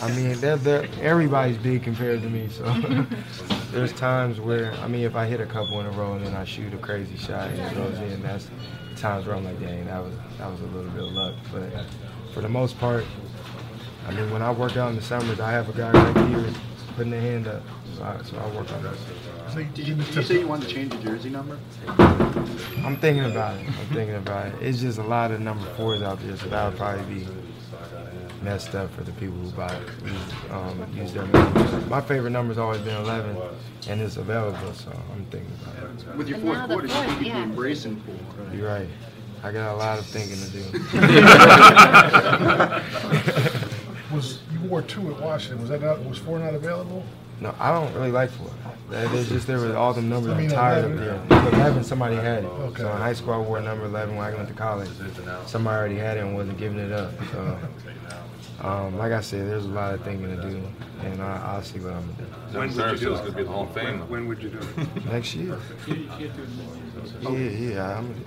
I 0.01 0.12
mean, 0.15 0.39
they're, 0.39 0.57
they're, 0.57 0.88
everybody's 1.01 1.57
big 1.57 1.83
compared 1.83 2.21
to 2.21 2.29
me, 2.29 2.50
so 2.50 2.63
there's 3.71 3.93
times 3.93 4.39
where, 4.39 4.73
I 4.75 4.88
mean, 4.88 5.03
if 5.03 5.15
I 5.15 5.25
hit 5.25 5.39
a 5.39 5.45
couple 5.45 5.79
in 5.79 5.85
a 5.85 5.91
row 5.91 6.13
and 6.13 6.25
then 6.25 6.33
I 6.33 6.43
shoot 6.43 6.73
a 6.73 6.77
crazy 6.77 7.17
shot 7.17 7.50
and 7.50 7.59
it 7.59 7.75
goes 7.75 7.97
in, 8.00 8.21
that's 8.21 8.50
times 8.97 9.25
where 9.25 9.35
I'm 9.35 9.43
like, 9.43 9.59
dang, 9.59 9.85
that 9.85 10.03
was 10.03 10.13
that 10.38 10.50
was 10.50 10.62
a 10.62 10.65
little 10.65 10.91
bit 10.91 11.03
of 11.03 11.12
luck. 11.12 11.35
But 11.51 11.71
for 12.33 12.41
the 12.41 12.50
most 12.50 12.77
part, 12.79 13.05
I 14.08 14.13
mean, 14.13 14.32
when 14.32 14.41
I 14.41 14.51
work 14.51 14.77
out 14.77 14.89
in 14.89 14.95
the 14.95 15.01
summers, 15.01 15.39
I 15.39 15.51
have 15.51 15.69
a 15.69 15.73
guy 15.73 15.91
right 15.91 16.27
here 16.29 16.53
putting 16.95 17.12
the 17.12 17.19
hand 17.19 17.47
up, 17.47 17.63
so 17.95 18.03
I, 18.03 18.21
so 18.23 18.38
I 18.38 18.56
work 18.56 18.71
on 18.71 18.84
that. 18.84 18.95
So 19.51 19.63
did 19.63 19.88
you, 19.88 19.95
did 19.95 20.15
you 20.15 20.23
say 20.23 20.39
you 20.39 20.47
wanted 20.47 20.67
to 20.67 20.73
change 20.73 20.93
your 20.93 21.03
jersey 21.03 21.29
number? 21.29 21.58
I'm 21.97 22.97
thinking 22.97 23.25
about 23.25 23.58
it. 23.58 23.67
I'm 23.67 23.88
thinking 23.93 24.15
about 24.15 24.47
it. 24.47 24.56
It's 24.62 24.82
just 24.82 24.99
a 24.99 25.03
lot 25.03 25.32
of 25.32 25.39
number 25.39 25.65
fours 25.75 26.01
out 26.01 26.19
there, 26.21 26.36
so 26.38 26.47
that 26.47 26.69
would 26.69 26.77
probably 26.77 27.13
be 27.13 27.27
messed 28.43 28.75
up 28.75 28.91
for 28.93 29.03
the 29.03 29.12
people 29.13 29.36
who 29.38 29.49
buy 29.51 29.73
use, 30.06 30.51
um, 30.51 30.86
use 30.93 31.13
their 31.13 31.25
numbers. 31.27 31.86
My 31.88 32.01
favorite 32.01 32.32
number's 32.32 32.58
always 32.58 32.82
been 32.82 32.97
11, 32.97 33.38
and 33.88 34.01
it's 34.01 34.17
available, 34.17 34.73
so 34.73 34.91
I'm 35.13 35.25
thinking 35.25 35.51
about 35.62 35.75
it. 35.89 36.17
With 36.17 36.27
your 36.27 36.39
fourth 36.39 36.65
quarter, 36.65 36.88
you 36.88 36.93
think 36.93 37.12
you'd 37.12 37.19
be 37.19 37.29
embracing 37.32 37.95
four. 38.01 38.15
Right? 38.45 38.56
You're 38.56 38.67
right. 38.67 38.88
I 39.43 39.51
got 39.51 39.73
a 39.73 39.77
lot 39.77 39.99
of 39.99 40.06
thinking 40.06 40.38
to 40.38 40.49
do. 40.51 40.63
was 44.15 44.39
you 44.53 44.60
wore 44.69 44.82
two 44.82 45.13
at 45.13 45.19
Washington? 45.21 45.60
Was 45.60 45.69
that 45.69 45.82
not 45.82 46.03
was 46.06 46.17
four 46.17 46.39
not 46.39 46.53
available? 46.53 47.03
No, 47.41 47.53
I 47.60 47.71
don't 47.73 47.93
really 47.93 48.12
like 48.12 48.29
four. 48.29 48.49
There's 48.89 49.27
just 49.27 49.47
there 49.47 49.60
were 49.60 49.75
all 49.75 49.93
the 49.93 50.01
numbers 50.01 50.32
I 50.34 50.38
mean, 50.38 50.51
I'm 50.51 50.56
tired 50.56 50.86
11? 50.86 50.91
of 50.93 51.29
there. 51.29 51.49
Eleven, 51.60 51.84
somebody 51.84 52.15
had 52.15 52.45
it. 52.45 52.47
Okay. 52.47 52.84
So 52.84 52.91
in 52.91 52.97
high 52.97 53.12
school, 53.13 53.34
I 53.34 53.38
wore 53.39 53.60
number 53.60 53.84
eleven 53.86 54.15
when 54.15 54.25
I 54.25 54.34
went 54.34 54.47
to 54.47 54.53
college. 54.53 54.89
Somebody 55.45 55.75
already 55.75 55.95
had 55.97 56.15
it 56.17 56.21
and 56.21 56.36
wasn't 56.36 56.58
giving 56.58 56.79
it 56.79 56.93
up. 56.93 57.12
So 57.32 57.58
um, 58.62 58.98
like 58.98 59.12
I 59.12 59.22
said, 59.22 59.48
there's 59.48 59.66
a 59.66 59.70
lot 59.70 59.94
of 59.94 60.02
thinking 60.04 60.28
to 60.30 60.42
do, 60.42 60.62
and 61.02 61.22
I, 61.22 61.56
will 61.56 61.63
see 61.63 61.80
what 61.80 61.94
I'm 61.94 62.02
gonna 62.02 62.18
do. 62.18 62.60
When 62.60 62.76
would 62.76 63.00
you 63.02 63.08
do 63.08 63.13
it? 63.13 63.18
going 63.18 63.26
to 63.26 63.32
be 63.32 63.44
the 63.44 63.50
Hall 63.50 63.63
of 63.63 63.74
Fame. 63.74 64.00
When, 64.02 64.10
when 64.10 64.28
would 64.28 64.44
you 64.44 64.50
do 64.50 64.60
it? 64.60 65.06
Next 65.12 65.36
year. 65.36 65.60
yeah, 65.88 67.30
yeah. 67.30 67.98
I'm, 67.98 68.26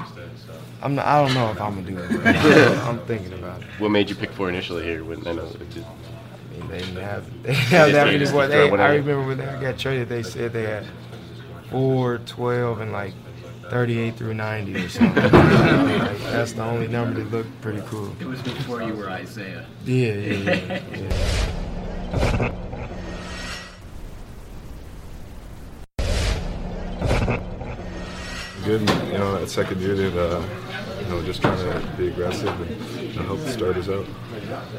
I'm 0.82 0.94
not, 0.96 1.06
I 1.06 1.24
don't 1.24 1.34
know 1.34 1.50
if 1.50 1.60
I'm 1.60 1.84
gonna 1.84 1.86
do 1.86 1.98
it. 1.98 2.26
I'm 2.84 2.98
thinking 3.06 3.32
about 3.34 3.62
it. 3.62 3.68
What 3.78 3.90
made 3.90 4.10
you 4.10 4.16
pick 4.16 4.32
four 4.32 4.48
initially 4.48 4.84
here? 4.84 5.04
When 5.04 5.26
I 5.26 5.32
know 5.32 5.46
it 5.46 5.70
just, 5.70 5.86
I 5.86 6.58
mean, 6.58 6.68
they 6.68 6.78
didn't 6.78 6.96
have 6.96 7.42
they 7.42 7.52
didn't 7.52 7.66
have 7.66 7.92
that 7.92 8.06
many 8.06 8.18
boys. 8.18 8.50
I 8.50 8.94
remember 8.94 9.26
when 9.26 9.38
they 9.38 9.44
got 9.60 9.78
traded, 9.78 10.08
they 10.08 10.22
said 10.22 10.52
they 10.52 10.64
had 10.64 10.86
four, 11.70 12.18
12, 12.18 12.80
and 12.80 12.92
like 12.92 13.14
38 13.70 14.16
through 14.16 14.34
90 14.34 14.76
or 14.76 14.88
something. 14.88 15.22
like, 15.22 15.32
that's 15.32 16.52
the 16.52 16.62
only 16.62 16.88
number 16.88 17.22
that 17.22 17.30
looked 17.30 17.60
pretty 17.60 17.82
cool. 17.86 18.14
It 18.20 18.26
was 18.26 18.40
before 18.42 18.82
you 18.82 18.94
were 18.94 19.10
Isaiah. 19.10 19.66
Yeah, 19.84 20.12
yeah, 20.12 20.54
yeah. 20.54 20.82
yeah. 20.94 22.52
Good, 28.64 28.80
you 28.80 29.18
know, 29.18 29.38
that 29.38 29.48
second 29.48 29.80
unit, 29.80 30.12
uh, 30.16 30.42
you 31.00 31.06
know, 31.08 31.22
just 31.22 31.40
trying 31.40 31.56
to 31.58 31.88
be 31.96 32.08
aggressive 32.08 32.48
and 32.60 33.12
you 33.12 33.20
know, 33.20 33.26
help 33.26 33.38
the 33.40 33.52
starters 33.52 33.88
out. 33.88 34.04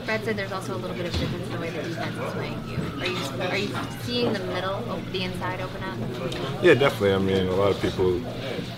Brad 0.05 0.25
said 0.25 0.35
there's 0.35 0.51
also 0.51 0.75
a 0.75 0.79
little 0.79 0.95
bit 0.95 1.05
of 1.05 1.13
difference 1.13 1.45
in 1.45 1.51
the 1.53 1.59
way 1.59 1.69
the 1.69 1.83
defense 1.83 2.17
is 2.17 2.33
playing 2.33 2.67
you. 2.67 2.77
Are 2.99 3.07
you 3.07 3.41
are 3.43 3.57
you 3.57 3.69
seeing 4.01 4.33
the 4.33 4.39
middle, 4.39 4.81
the 5.13 5.23
inside 5.23 5.61
open 5.61 5.81
up? 5.83 5.97
Yeah, 6.63 6.73
definitely. 6.73 7.13
I 7.13 7.17
mean, 7.19 7.47
a 7.47 7.55
lot 7.55 7.71
of 7.71 7.81
people, 7.81 8.19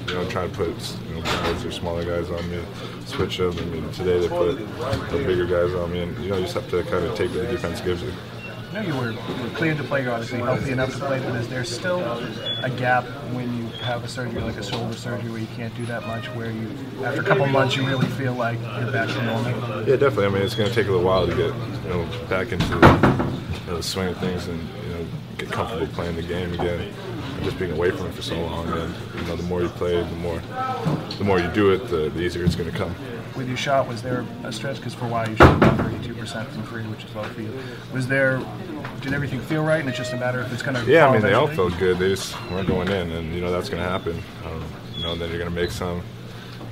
you 0.09 0.15
know, 0.15 0.29
try 0.29 0.47
to 0.47 0.53
put 0.53 0.67
you 1.07 1.15
know 1.15 1.21
guys 1.21 1.65
or 1.65 1.71
smaller 1.71 2.03
guys 2.03 2.29
on 2.29 2.49
me, 2.49 2.61
switch 3.05 3.37
them. 3.37 3.57
I 3.57 3.61
mean, 3.65 3.89
today 3.91 4.19
they 4.19 4.27
put 4.27 4.57
the 5.09 5.23
bigger 5.25 5.45
guys 5.45 5.73
on 5.75 5.91
me, 5.91 6.01
and 6.01 6.17
you 6.23 6.29
know, 6.29 6.37
you 6.37 6.43
just 6.43 6.55
have 6.55 6.69
to 6.71 6.83
kind 6.83 7.05
of 7.05 7.15
take 7.15 7.29
what 7.31 7.41
the 7.41 7.51
defense 7.51 7.81
gives 7.81 8.01
you. 8.01 8.11
I 8.71 8.73
know 8.73 8.81
you 8.81 8.95
were, 9.01 9.13
cleared 9.55 9.77
to 9.77 9.83
play, 9.83 10.03
you're 10.03 10.11
obviously 10.11 10.39
healthy 10.39 10.71
enough 10.71 10.91
to 10.93 10.99
play, 10.99 11.19
but 11.19 11.35
is 11.35 11.47
there 11.49 11.63
still 11.63 12.01
a 12.63 12.69
gap 12.69 13.03
when 13.33 13.51
you 13.57 13.65
have 13.81 14.03
a 14.03 14.07
surgery 14.07 14.41
like 14.41 14.57
a 14.57 14.63
shoulder 14.63 14.95
surgery 14.95 15.31
where 15.31 15.39
you 15.39 15.47
can't 15.55 15.75
do 15.75 15.87
that 15.87 16.05
much, 16.05 16.27
where 16.35 16.51
you, 16.51 16.69
after 17.03 17.21
a 17.21 17.23
couple 17.23 17.47
months, 17.47 17.75
you 17.75 17.83
really 17.83 18.05
feel 18.09 18.35
like 18.35 18.59
you're 18.59 18.91
back 18.91 19.09
to 19.09 19.25
normal? 19.25 19.89
Yeah, 19.89 19.95
definitely. 19.95 20.25
I 20.27 20.29
mean, 20.29 20.41
it's 20.43 20.53
going 20.53 20.69
to 20.69 20.75
take 20.75 20.85
a 20.85 20.91
little 20.91 21.05
while 21.05 21.25
to 21.25 21.35
get 21.35 21.47
you 21.47 21.89
know 21.89 22.07
back 22.29 22.51
into 22.51 22.67
you 22.67 23.71
know, 23.71 23.77
the 23.77 23.83
swing 23.83 24.09
of 24.09 24.17
things 24.19 24.47
and 24.47 24.59
you 24.59 24.89
know 24.93 25.07
get 25.39 25.49
comfortable 25.51 25.87
playing 25.87 26.15
the 26.15 26.21
game 26.21 26.53
again. 26.53 26.79
And 26.79 27.43
just 27.43 27.57
being 27.57 27.71
away 27.71 27.89
from 27.89 27.98
it 28.09 28.15
for 28.15 28.21
so 28.21 28.39
long, 28.39 28.67
and 28.67 28.93
you 29.15 29.21
know, 29.27 29.35
the 29.35 29.43
more 29.43 29.61
you 29.61 29.69
play, 29.69 29.95
the 29.95 30.15
more 30.17 30.41
the 31.17 31.23
more 31.23 31.39
you 31.39 31.49
do 31.51 31.71
it, 31.71 31.87
the, 31.87 32.09
the 32.09 32.21
easier 32.21 32.43
it's 32.43 32.55
going 32.55 32.69
to 32.71 32.77
come 32.77 32.95
with 33.39 33.47
your 33.47 33.57
shot, 33.57 33.87
was 33.87 34.01
there 34.01 34.25
a 34.43 34.51
stretch? 34.51 34.75
Because 34.77 34.93
for 34.93 35.05
a 35.05 35.07
while 35.07 35.27
you 35.27 35.35
shot 35.37 35.61
32% 35.61 36.47
from 36.47 36.63
free, 36.63 36.83
which 36.83 37.05
is 37.05 37.15
low 37.15 37.23
for 37.23 37.41
you. 37.41 37.51
Was 37.93 38.05
there, 38.05 38.41
did 38.99 39.13
everything 39.13 39.39
feel 39.39 39.63
right 39.63 39.79
and 39.79 39.87
it's 39.87 39.97
just 39.97 40.11
a 40.11 40.17
matter 40.17 40.41
if 40.41 40.51
it's 40.51 40.61
going 40.61 40.75
to 40.75 40.91
Yeah, 40.91 41.07
I 41.07 41.13
mean, 41.13 41.21
they 41.21 41.33
all 41.33 41.47
felt 41.47 41.77
good. 41.79 41.97
They 41.97 42.09
just 42.09 42.35
weren't 42.51 42.67
going 42.67 42.89
in, 42.89 43.11
and, 43.11 43.33
you 43.33 43.39
know, 43.39 43.49
that's 43.49 43.69
going 43.69 43.81
to 43.81 43.89
happen. 43.89 44.21
Um, 44.45 44.63
you 44.93 45.03
know, 45.03 45.15
then 45.15 45.29
you're 45.29 45.39
going 45.39 45.49
to 45.49 45.55
make 45.55 45.71
some, 45.71 46.03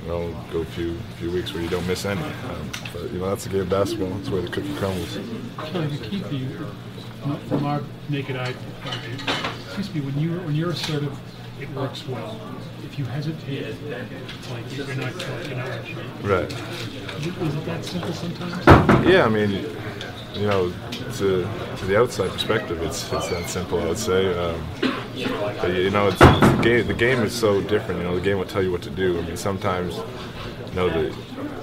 you 0.02 0.08
know, 0.08 0.44
go 0.52 0.60
a 0.60 0.64
few 0.66 0.94
few 1.16 1.30
weeks 1.30 1.54
where 1.54 1.62
you 1.62 1.70
don't 1.70 1.86
miss 1.86 2.04
any. 2.04 2.20
Um, 2.20 2.70
but 2.92 3.10
you 3.10 3.18
know, 3.18 3.30
that's 3.30 3.44
the 3.44 3.50
game 3.50 3.62
of 3.62 3.70
basketball. 3.70 4.10
That's 4.10 4.28
where 4.28 4.42
the 4.42 4.48
cookie 4.48 4.74
crumbles. 4.74 5.18
Kelly, 5.56 5.86
the 5.86 6.06
key 6.06 6.20
for 6.20 6.34
you, 6.34 6.66
from 7.48 7.64
our 7.64 7.82
naked 8.10 8.36
eye, 8.36 8.54
excuse 9.64 9.94
me, 9.94 10.02
when 10.02 10.18
you 10.18 10.38
when 10.40 10.54
you're 10.54 10.70
assertive, 10.70 11.18
it 11.60 11.70
works 11.74 12.06
well. 12.06 12.40
If 12.84 12.98
you 12.98 13.04
hesitate, 13.04 13.74
like 14.50 14.76
you're 14.76 14.94
not 14.94 15.88
you're 15.88 15.98
Right. 16.22 16.52
Is 16.52 17.26
it 17.26 17.64
that 17.66 17.84
simple 17.84 18.12
sometimes? 18.12 18.66
Yeah, 19.06 19.24
I 19.24 19.28
mean, 19.28 19.50
you 20.34 20.46
know, 20.46 20.72
to 21.16 21.48
to 21.78 21.84
the 21.86 21.98
outside 21.98 22.30
perspective, 22.30 22.82
it's 22.82 23.12
it's 23.12 23.28
that 23.28 23.48
simple. 23.48 23.80
I 23.80 23.86
would 23.86 23.98
say. 23.98 24.36
Um, 24.38 24.64
but 25.60 25.72
you 25.72 25.90
know, 25.90 26.08
it's, 26.08 26.20
it's 26.20 26.56
the 26.56 26.60
game. 26.62 26.86
The 26.86 26.94
game 26.94 27.22
is 27.22 27.34
so 27.34 27.60
different. 27.60 28.00
You 28.00 28.06
know, 28.06 28.14
the 28.14 28.20
game 28.20 28.38
will 28.38 28.46
tell 28.46 28.62
you 28.62 28.70
what 28.70 28.82
to 28.82 28.90
do. 28.90 29.18
I 29.18 29.22
mean, 29.22 29.36
sometimes, 29.36 29.96
you 29.96 30.74
know, 30.74 30.88
the 30.88 31.14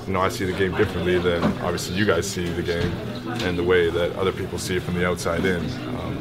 you 0.08 0.14
know, 0.14 0.22
I 0.22 0.30
see 0.30 0.46
the 0.46 0.58
game 0.58 0.76
differently 0.76 1.18
than 1.18 1.44
obviously 1.62 1.96
you 1.96 2.06
guys 2.06 2.30
see 2.30 2.46
the 2.46 2.62
game, 2.62 2.92
and 3.44 3.58
the 3.58 3.64
way 3.64 3.90
that 3.90 4.16
other 4.18 4.32
people 4.32 4.58
see 4.60 4.76
it 4.76 4.84
from 4.84 4.96
the 4.96 5.08
outside 5.08 5.46
in. 5.46 5.64
Um, 6.00 6.20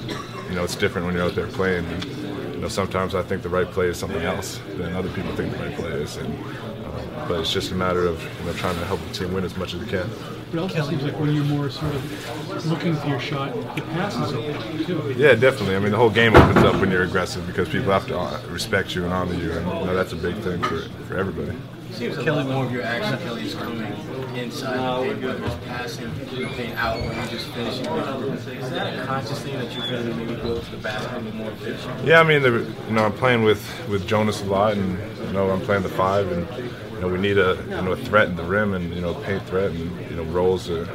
you 0.48 0.54
know, 0.54 0.64
it's 0.64 0.76
different 0.76 1.06
when 1.06 1.16
you're 1.16 1.24
out 1.24 1.34
there 1.34 1.48
playing. 1.48 1.84
And, 1.86 2.23
know, 2.64 2.68
sometimes 2.68 3.14
I 3.14 3.22
think 3.22 3.42
the 3.42 3.48
right 3.48 3.70
play 3.70 3.86
is 3.86 3.98
something 3.98 4.22
else 4.22 4.58
than 4.76 4.94
other 4.94 5.10
people 5.10 5.34
think 5.36 5.52
the 5.52 5.62
right 5.62 5.76
play 5.76 5.90
is, 5.90 6.16
and 6.16 6.26
um, 6.26 7.28
but 7.28 7.40
it's 7.40 7.52
just 7.52 7.70
a 7.70 7.74
matter 7.74 8.06
of 8.06 8.22
you 8.22 8.46
know 8.46 8.52
trying 8.54 8.74
to 8.76 8.84
help 8.86 9.00
the 9.06 9.12
team 9.12 9.34
win 9.34 9.44
as 9.44 9.56
much 9.56 9.74
as 9.74 9.80
we 9.80 9.86
can. 9.86 10.08
But 10.50 10.58
it 10.58 10.58
also 10.58 10.88
seems 10.88 11.02
like 11.02 11.18
when 11.20 11.34
you're 11.34 11.44
more 11.44 11.68
sort 11.68 11.94
of 11.94 12.66
looking 12.66 12.96
for 12.96 13.06
your 13.08 13.20
shot, 13.20 13.52
the 13.76 13.82
passes 13.82 14.32
open 14.32 14.84
too. 14.84 15.14
Yeah, 15.16 15.34
definitely. 15.34 15.76
I 15.76 15.78
mean, 15.78 15.92
the 15.92 15.98
whole 15.98 16.10
game 16.10 16.34
opens 16.34 16.64
up 16.64 16.80
when 16.80 16.90
you're 16.90 17.02
aggressive 17.02 17.46
because 17.46 17.68
people 17.68 17.92
have 17.92 18.06
to 18.06 18.18
uh, 18.18 18.40
respect 18.48 18.94
you 18.94 19.04
and 19.04 19.12
honor 19.12 19.34
you, 19.34 19.52
and 19.52 19.66
you 19.66 19.86
know, 19.86 19.94
that's 19.94 20.12
a 20.12 20.16
big 20.16 20.36
thing 20.36 20.62
for 20.62 20.80
for 21.06 21.18
everybody. 21.18 21.56
Seems 21.94 22.18
Kelly 22.18 22.42
more 22.42 22.64
of 22.64 22.72
your 22.72 22.82
action 22.82 23.38
is 23.38 23.54
coming 23.54 23.92
inside 24.34 25.08
the 25.08 25.14
paint, 25.14 25.24
whether 25.24 25.58
passing, 25.66 26.10
paint 26.48 26.76
out, 26.76 26.98
or 26.98 27.04
you 27.04 27.28
just 27.28 27.46
finishing. 27.48 27.86
Is 27.86 28.70
that 28.70 28.98
a 28.98 29.06
conscious 29.06 29.40
thing 29.40 29.56
that 29.58 29.72
you're 29.72 29.86
going 29.86 30.10
to 30.10 30.14
maybe 30.16 30.34
go 30.42 30.58
to 30.58 30.70
the 30.72 30.76
basket 30.78 31.18
and 31.18 31.34
more 31.34 31.52
efficient? 31.52 32.04
Yeah, 32.04 32.18
I 32.18 32.24
mean, 32.24 32.42
the, 32.42 32.50
you 32.88 32.94
know, 32.94 33.04
I'm 33.04 33.12
playing 33.12 33.44
with, 33.44 33.64
with 33.88 34.08
Jonas 34.08 34.42
a 34.42 34.46
lot, 34.46 34.72
and 34.72 34.98
you 35.24 35.32
know, 35.32 35.50
I'm 35.50 35.60
playing 35.60 35.84
the 35.84 35.88
five, 35.88 36.30
and 36.32 36.48
you 36.94 37.00
know, 37.00 37.08
we 37.08 37.18
need 37.18 37.38
a 37.38 37.62
you 37.62 37.70
know 37.70 37.92
a 37.92 37.96
threat 37.96 38.28
in 38.28 38.34
the 38.34 38.42
rim, 38.42 38.74
and 38.74 38.92
you 38.92 39.00
know, 39.00 39.14
paint 39.14 39.44
threat, 39.44 39.70
and 39.70 40.10
you 40.10 40.16
know, 40.16 40.24
rolls 40.24 40.68
are, 40.68 40.88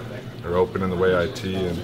are 0.44 0.56
open 0.56 0.84
in 0.84 0.90
the 0.90 0.98
way 0.98 1.18
I 1.18 1.28
tee, 1.32 1.56
and 1.56 1.82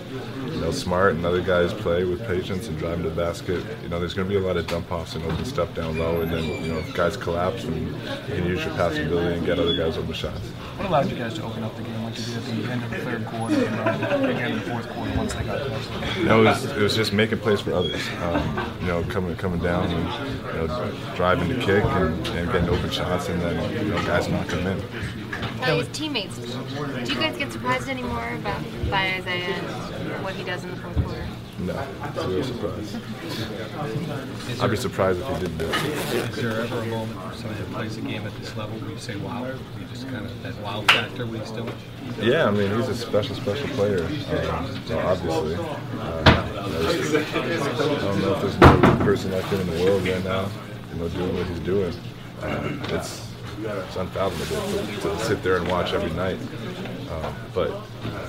you 0.55 0.61
know, 0.61 0.71
smart, 0.71 1.15
and 1.15 1.25
other 1.25 1.41
guys 1.41 1.73
play 1.73 2.05
with 2.05 2.25
patience 2.25 2.67
and 2.67 2.77
driving 2.77 3.03
to 3.03 3.09
the 3.09 3.15
basket. 3.15 3.63
You 3.83 3.89
know, 3.89 3.99
there's 3.99 4.13
going 4.13 4.27
to 4.27 4.33
be 4.33 4.39
a 4.41 4.45
lot 4.45 4.55
of 4.55 4.65
dump 4.67 4.89
offs 4.91 5.15
and 5.15 5.23
open 5.25 5.43
stuff 5.43 5.73
down 5.75 5.99
low, 5.99 6.21
and 6.21 6.31
then 6.31 6.43
you 6.43 6.71
know, 6.71 6.79
if 6.79 6.93
guys 6.93 7.17
collapse, 7.17 7.65
and 7.65 7.75
you 7.75 7.93
can 8.27 8.45
use 8.45 8.63
your 8.63 8.73
passing 8.75 9.05
ability 9.07 9.37
and 9.37 9.45
get 9.45 9.59
other 9.59 9.75
guys 9.75 9.97
open 9.97 10.13
shots. 10.13 10.39
What 10.39 10.87
allowed 10.87 11.11
you 11.11 11.17
guys 11.17 11.33
to 11.35 11.43
open 11.43 11.63
up 11.63 11.75
the 11.75 11.83
game 11.83 12.03
like 12.03 12.17
you 12.17 12.25
did 12.25 12.37
at 12.37 12.45
the 12.45 12.71
end 12.71 12.83
of 12.83 12.89
the 12.89 12.97
third 12.97 13.25
quarter 13.25 13.65
and 13.65 14.03
uh, 14.03 14.27
again 14.29 14.51
in 14.51 14.59
the 14.59 14.61
fourth 14.61 14.89
quarter 14.89 15.17
once 15.17 15.33
they 15.33 15.43
got 15.43 15.67
close? 15.67 16.17
You 16.17 16.23
know, 16.23 16.41
it 16.41 16.45
was, 16.45 16.65
it 16.65 16.81
was 16.81 16.95
just 16.95 17.11
making 17.11 17.39
plays 17.39 17.59
for 17.59 17.73
others. 17.73 18.01
Um, 18.21 18.75
you 18.79 18.87
know, 18.87 19.03
coming 19.03 19.35
coming 19.35 19.59
down 19.59 19.89
and 19.89 20.53
you 20.53 20.67
know 20.67 21.15
driving 21.15 21.49
to 21.49 21.55
kick 21.55 21.83
and, 21.83 22.27
and 22.27 22.51
getting 22.51 22.69
open 22.69 22.89
shots, 22.89 23.27
and 23.27 23.41
then 23.41 23.85
you 23.85 23.91
know 23.91 23.97
guys 24.05 24.29
knocking 24.29 24.63
them 24.63 24.77
in. 24.77 24.85
Now, 25.59 25.77
his 25.77 25.87
teammates, 25.89 26.37
do 26.37 27.13
you 27.13 27.19
guys 27.19 27.37
get 27.37 27.51
surprised 27.51 27.89
anymore 27.89 28.35
about 28.35 28.61
by 28.89 29.15
Isaiah 29.15 29.55
and 29.55 29.94
what 30.25 30.33
he 30.33 30.43
does 30.43 30.63
in 30.63 30.71
the 30.71 30.77
fourth 30.77 30.95
quarter? 31.03 31.23
No, 31.59 31.88
it's 32.03 32.17
a 32.17 32.27
real 32.27 32.43
surprise. 32.43 32.95
I'd 34.59 34.71
be 34.71 34.75
surprised 34.75 35.19
if 35.21 35.27
he 35.27 35.33
didn't 35.35 35.57
do 35.59 35.65
it. 35.69 36.29
Is 36.31 36.35
there 36.38 36.61
ever 36.61 36.79
a 36.79 36.85
moment 36.88 37.21
for 37.21 37.38
somebody 37.38 37.61
that 37.61 37.71
plays 37.71 37.97
a 37.97 38.01
game 38.01 38.25
at 38.25 38.35
this 38.39 38.57
level 38.57 38.75
where 38.79 38.89
you 38.89 38.97
say, 38.97 39.17
wow, 39.17 39.45
you 39.45 39.85
just 39.91 40.07
kind 40.09 40.25
of 40.25 40.41
that 40.41 40.57
wow 40.61 40.81
factor 40.81 41.27
when 41.27 41.41
he's 41.41 41.51
doing 41.51 41.71
Yeah, 42.19 42.47
I 42.47 42.51
mean 42.51 42.75
he's 42.75 42.89
a 42.89 42.95
special, 42.95 43.35
special 43.35 43.67
player. 43.69 44.03
Um, 44.03 44.85
so 44.88 44.97
obviously, 44.97 45.55
uh, 45.55 46.33
you 46.91 47.19
I 47.19 47.99
don't 47.99 48.21
know 48.21 48.33
if 48.33 48.41
there's 48.41 48.59
no 48.59 49.05
person 49.05 49.31
like 49.31 49.45
him 49.45 49.61
in 49.61 49.69
the 49.69 49.85
world 49.85 50.07
right 50.07 50.23
now, 50.23 50.49
you 50.91 50.99
know, 50.99 51.09
doing 51.09 51.35
what 51.38 51.45
he's 51.45 51.59
doing. 51.59 51.93
Um, 52.41 52.81
it's 52.89 53.31
it's 53.59 53.95
unfathomable 53.95 55.01
to, 55.01 55.17
to 55.17 55.19
sit 55.19 55.43
there 55.43 55.57
and 55.57 55.67
watch 55.67 55.93
every 55.93 56.11
night. 56.11 56.38
Um, 57.23 57.36
but 57.54 57.69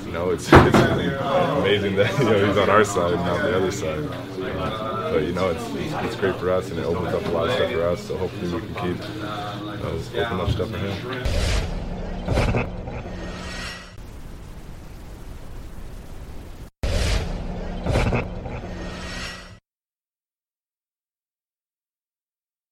you 0.05 0.13
know, 0.13 0.31
it's, 0.31 0.49
it's 0.53 0.77
amazing 0.77 1.97
that 1.97 2.19
you 2.19 2.25
know 2.25 2.47
he's 2.47 2.57
on 2.57 2.71
our 2.71 2.85
side 2.85 3.15
and 3.15 3.23
not 3.23 3.43
the 3.43 3.57
other 3.57 3.73
side. 3.73 3.99
Um, 3.99 5.13
but 5.13 5.23
you 5.23 5.33
know, 5.33 5.51
it's, 5.51 5.65
it's 5.75 5.95
it's 6.05 6.17
great 6.17 6.37
for 6.37 6.51
us 6.51 6.71
and 6.71 6.79
it 6.79 6.85
opens 6.85 7.15
up 7.15 7.25
a 7.27 7.31
lot 7.31 7.49
of 7.49 7.55
stuff 7.55 7.73
for 7.73 7.83
us. 7.83 8.07
So 8.07 8.17
hopefully 8.17 8.53
we 8.55 8.61
can 8.61 8.75
keep 8.75 9.05
uh, 9.23 9.59
open 9.83 10.41
up 10.41 10.51
stuff 10.51 10.71
for 10.71 10.79
him. 10.79 12.67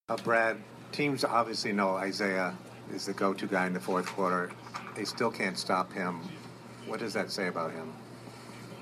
Uh, 0.07 0.17
Brad, 0.19 0.59
teams 0.93 1.25
obviously 1.25 1.73
know 1.73 1.97
Isaiah 1.97 2.55
is 2.93 3.07
the 3.07 3.13
go-to 3.13 3.47
guy 3.47 3.67
in 3.67 3.73
the 3.73 3.81
fourth 3.81 4.07
quarter. 4.07 4.51
They 4.95 5.05
still 5.05 5.31
can't 5.31 5.59
stop 5.59 5.93
him. 5.93 6.21
What 6.87 7.01
does 7.01 7.13
that 7.15 7.31
say 7.31 7.49
about 7.49 7.73
him? 7.73 7.93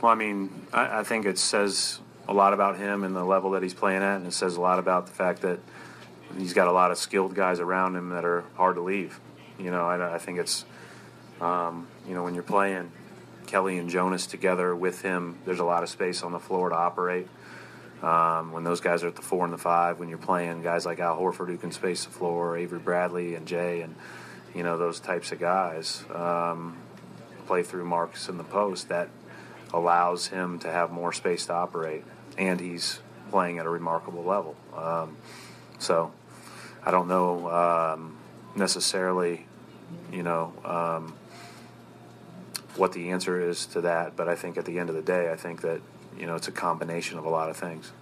Well, 0.00 0.10
I 0.10 0.14
mean, 0.14 0.66
I, 0.72 1.00
I 1.00 1.04
think 1.04 1.26
it 1.26 1.38
says 1.38 2.00
a 2.28 2.32
lot 2.32 2.52
about 2.52 2.76
him 2.76 3.04
and 3.04 3.14
the 3.14 3.24
level 3.24 3.52
that 3.52 3.62
he's 3.62 3.74
playing 3.74 4.02
at, 4.02 4.16
and 4.16 4.26
it 4.26 4.32
says 4.32 4.56
a 4.56 4.60
lot 4.60 4.78
about 4.78 5.06
the 5.06 5.12
fact 5.12 5.42
that 5.42 5.60
he's 6.36 6.52
got 6.52 6.66
a 6.66 6.72
lot 6.72 6.90
of 6.90 6.98
skilled 6.98 7.34
guys 7.34 7.60
around 7.60 7.96
him 7.96 8.10
that 8.10 8.24
are 8.24 8.44
hard 8.56 8.76
to 8.76 8.82
leave. 8.82 9.20
You 9.58 9.70
know, 9.70 9.84
I, 9.84 10.14
I 10.14 10.18
think 10.18 10.38
it's, 10.38 10.64
um, 11.40 11.86
you 12.08 12.14
know, 12.14 12.24
when 12.24 12.34
you're 12.34 12.42
playing 12.42 12.90
Kelly 13.46 13.78
and 13.78 13.88
Jonas 13.88 14.26
together 14.26 14.74
with 14.74 15.02
him, 15.02 15.38
there's 15.44 15.60
a 15.60 15.64
lot 15.64 15.82
of 15.82 15.88
space 15.88 16.22
on 16.22 16.32
the 16.32 16.40
floor 16.40 16.70
to 16.70 16.74
operate. 16.74 17.28
Um, 18.02 18.50
when 18.50 18.64
those 18.64 18.80
guys 18.80 19.04
are 19.04 19.08
at 19.08 19.16
the 19.16 19.22
four 19.22 19.44
and 19.44 19.52
the 19.52 19.58
five, 19.58 20.00
when 20.00 20.08
you're 20.08 20.18
playing 20.18 20.62
guys 20.62 20.84
like 20.84 20.98
Al 20.98 21.18
Horford 21.18 21.46
who 21.48 21.56
can 21.56 21.70
space 21.70 22.04
the 22.04 22.10
floor, 22.10 22.56
Avery 22.56 22.80
Bradley 22.80 23.36
and 23.36 23.46
Jae, 23.46 23.84
and 23.84 23.94
you 24.54 24.64
know 24.64 24.76
those 24.76 24.98
types 24.98 25.30
of 25.30 25.38
guys 25.38 26.04
um, 26.12 26.76
play 27.46 27.62
through 27.62 27.84
Marks 27.84 28.28
in 28.28 28.38
the 28.38 28.44
post, 28.44 28.88
that 28.88 29.08
allows 29.72 30.26
him 30.28 30.58
to 30.58 30.70
have 30.70 30.90
more 30.90 31.12
space 31.12 31.46
to 31.46 31.52
operate, 31.52 32.04
and 32.36 32.60
he's 32.60 32.98
playing 33.30 33.58
at 33.58 33.66
a 33.66 33.70
remarkable 33.70 34.24
level. 34.24 34.56
Um, 34.76 35.16
so 35.78 36.12
I 36.84 36.90
don't 36.90 37.06
know 37.06 37.48
um, 37.50 38.16
necessarily, 38.56 39.46
you 40.12 40.24
know. 40.24 40.52
Um, 40.64 41.14
what 42.76 42.92
the 42.92 43.10
answer 43.10 43.38
is 43.38 43.66
to 43.66 43.82
that, 43.82 44.16
but 44.16 44.28
I 44.28 44.34
think 44.34 44.56
at 44.56 44.64
the 44.64 44.78
end 44.78 44.88
of 44.88 44.94
the 44.94 45.02
day, 45.02 45.30
I 45.30 45.36
think 45.36 45.60
that 45.60 45.82
you 46.18 46.26
know 46.26 46.34
it's 46.34 46.48
a 46.48 46.52
combination 46.52 47.18
of 47.18 47.24
a 47.24 47.30
lot 47.30 47.48
of 47.48 47.56
things. 47.56 47.92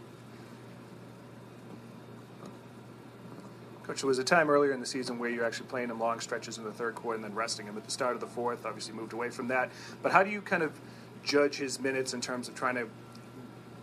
Coach, 3.91 4.03
there 4.03 4.09
was 4.09 4.21
a 4.21 4.25
time 4.25 4.49
earlier 4.49 4.73
in 4.73 4.79
the 4.79 4.87
season 4.87 5.19
where 5.19 5.29
you're 5.29 5.45
actually 5.45 5.67
playing 5.67 5.91
him 5.91 5.99
long 5.99 6.21
stretches 6.21 6.59
in 6.59 6.65
the 6.65 6.71
third 6.71 6.95
quarter 6.95 7.17
and 7.17 7.25
then 7.25 7.35
resting 7.35 7.67
him 7.67 7.77
at 7.77 7.85
the 7.85 7.91
start 7.91 8.15
of 8.15 8.21
the 8.21 8.27
fourth. 8.27 8.65
Obviously, 8.65 8.95
moved 8.95 9.13
away 9.13 9.31
from 9.31 9.49
that. 9.49 9.71
But 10.01 10.13
how 10.13 10.23
do 10.23 10.31
you 10.31 10.41
kind 10.41 10.63
of 10.63 10.79
judge 11.25 11.57
his 11.57 11.81
minutes 11.81 12.15
in 12.15 12.21
terms 12.21 12.47
of 12.49 12.55
trying 12.55 12.77
to 12.77 12.89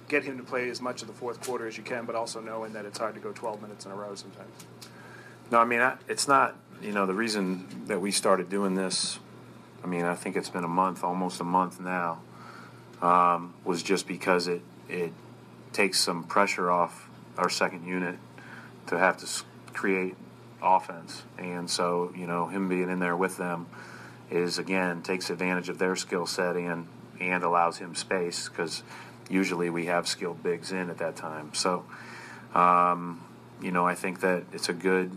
get 0.07 0.23
him 0.23 0.37
to 0.37 0.43
play 0.43 0.69
as 0.69 0.81
much 0.81 1.01
of 1.01 1.09
the 1.09 1.13
fourth 1.13 1.41
quarter 1.41 1.67
as 1.67 1.77
you 1.77 1.83
can, 1.83 2.05
but 2.05 2.15
also 2.15 2.39
knowing 2.39 2.71
that 2.73 2.85
it's 2.85 2.97
hard 2.97 3.15
to 3.15 3.19
go 3.19 3.33
12 3.33 3.61
minutes 3.61 3.85
in 3.85 3.91
a 3.91 3.95
row 3.95 4.15
sometimes? 4.15 4.65
No, 5.51 5.59
I 5.59 5.65
mean 5.65 5.81
I, 5.81 5.97
it's 6.07 6.27
not. 6.27 6.55
You 6.81 6.91
know, 6.91 7.05
the 7.05 7.13
reason 7.13 7.67
that 7.87 7.99
we 7.99 8.11
started 8.11 8.49
doing 8.49 8.75
this, 8.75 9.17
I 9.83 9.87
mean, 9.87 10.05
I 10.05 10.13
think 10.13 10.37
it's 10.37 10.49
been 10.49 10.63
a 10.63 10.69
month, 10.69 11.03
almost 11.03 11.41
a 11.41 11.43
month 11.43 11.79
now, 11.79 12.21
um, 13.01 13.53
was 13.63 13.83
just 13.83 14.07
because 14.07 14.47
it 14.47 14.61
it 14.89 15.13
takes 15.73 15.99
some 15.99 16.23
pressure 16.23 16.71
off 16.71 17.09
our 17.37 17.49
second 17.49 17.85
unit 17.85 18.17
to 18.87 18.97
have 18.97 19.17
to 19.17 19.27
create 19.73 20.15
offense, 20.61 21.23
and 21.37 21.69
so 21.69 22.11
you 22.15 22.27
know 22.27 22.47
him 22.47 22.69
being 22.69 22.89
in 22.89 22.99
there 22.99 23.15
with 23.15 23.37
them 23.37 23.67
is 24.29 24.57
again 24.57 25.01
takes 25.01 25.29
advantage 25.29 25.69
of 25.69 25.77
their 25.77 25.95
skill 25.95 26.25
set 26.25 26.55
and 26.55 26.87
and 27.19 27.43
allows 27.43 27.77
him 27.77 27.95
space 27.95 28.49
because 28.49 28.83
usually 29.29 29.69
we 29.69 29.85
have 29.85 30.07
skilled 30.07 30.41
bigs 30.43 30.71
in 30.71 30.89
at 30.89 30.97
that 30.99 31.15
time. 31.15 31.53
So, 31.53 31.85
um, 32.53 33.23
you 33.61 33.71
know, 33.71 33.85
I 33.85 33.95
think 33.95 34.21
that 34.21 34.43
it's 34.53 34.69
a 34.69 34.73
good 34.73 35.11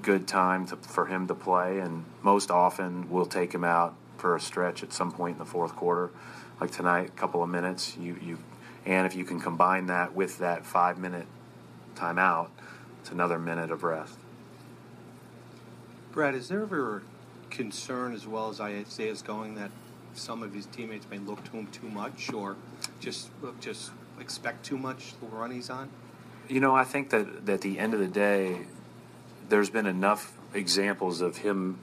good 0.00 0.28
time 0.28 0.66
to, 0.66 0.76
for 0.76 1.06
him 1.06 1.26
to 1.26 1.34
play, 1.34 1.80
and 1.80 2.04
most 2.22 2.50
often 2.50 3.10
we'll 3.10 3.26
take 3.26 3.52
him 3.52 3.64
out 3.64 3.94
for 4.16 4.36
a 4.36 4.40
stretch 4.40 4.82
at 4.82 4.92
some 4.92 5.12
point 5.12 5.34
in 5.34 5.38
the 5.38 5.44
fourth 5.44 5.74
quarter, 5.74 6.10
like 6.60 6.70
tonight, 6.70 7.08
a 7.08 7.12
couple 7.12 7.42
of 7.42 7.48
minutes. 7.48 7.96
You 7.98 8.16
you, 8.20 8.38
and 8.86 9.06
if 9.06 9.14
you 9.14 9.24
can 9.24 9.40
combine 9.40 9.86
that 9.86 10.14
with 10.14 10.38
that 10.38 10.66
five 10.66 10.98
minute 10.98 11.26
timeout, 11.94 12.48
it's 13.00 13.10
another 13.10 13.38
minute 13.38 13.70
of 13.70 13.82
rest. 13.82 14.18
Brad, 16.12 16.34
is 16.34 16.48
there 16.48 16.62
ever 16.62 17.02
concern 17.50 18.14
as 18.14 18.26
well 18.26 18.48
as 18.48 18.60
Isaiah 18.60 19.10
is 19.10 19.22
going 19.22 19.54
that 19.54 19.70
some 20.14 20.42
of 20.42 20.52
his 20.52 20.66
teammates 20.66 21.06
may 21.10 21.18
look 21.18 21.42
to 21.44 21.52
him 21.52 21.66
too 21.68 21.88
much 21.88 22.32
or 22.32 22.56
just 23.00 23.30
just 23.60 23.92
expect 24.20 24.64
too 24.64 24.78
much 24.78 25.14
the 25.20 25.26
run 25.26 25.50
he's 25.50 25.70
on? 25.70 25.88
You 26.48 26.60
know, 26.60 26.74
I 26.74 26.84
think 26.84 27.10
that, 27.10 27.46
that 27.46 27.54
at 27.54 27.60
the 27.60 27.78
end 27.78 27.92
of 27.92 28.00
the 28.00 28.08
day, 28.08 28.66
there's 29.48 29.70
been 29.70 29.86
enough 29.86 30.32
examples 30.54 31.20
of 31.20 31.38
him 31.38 31.78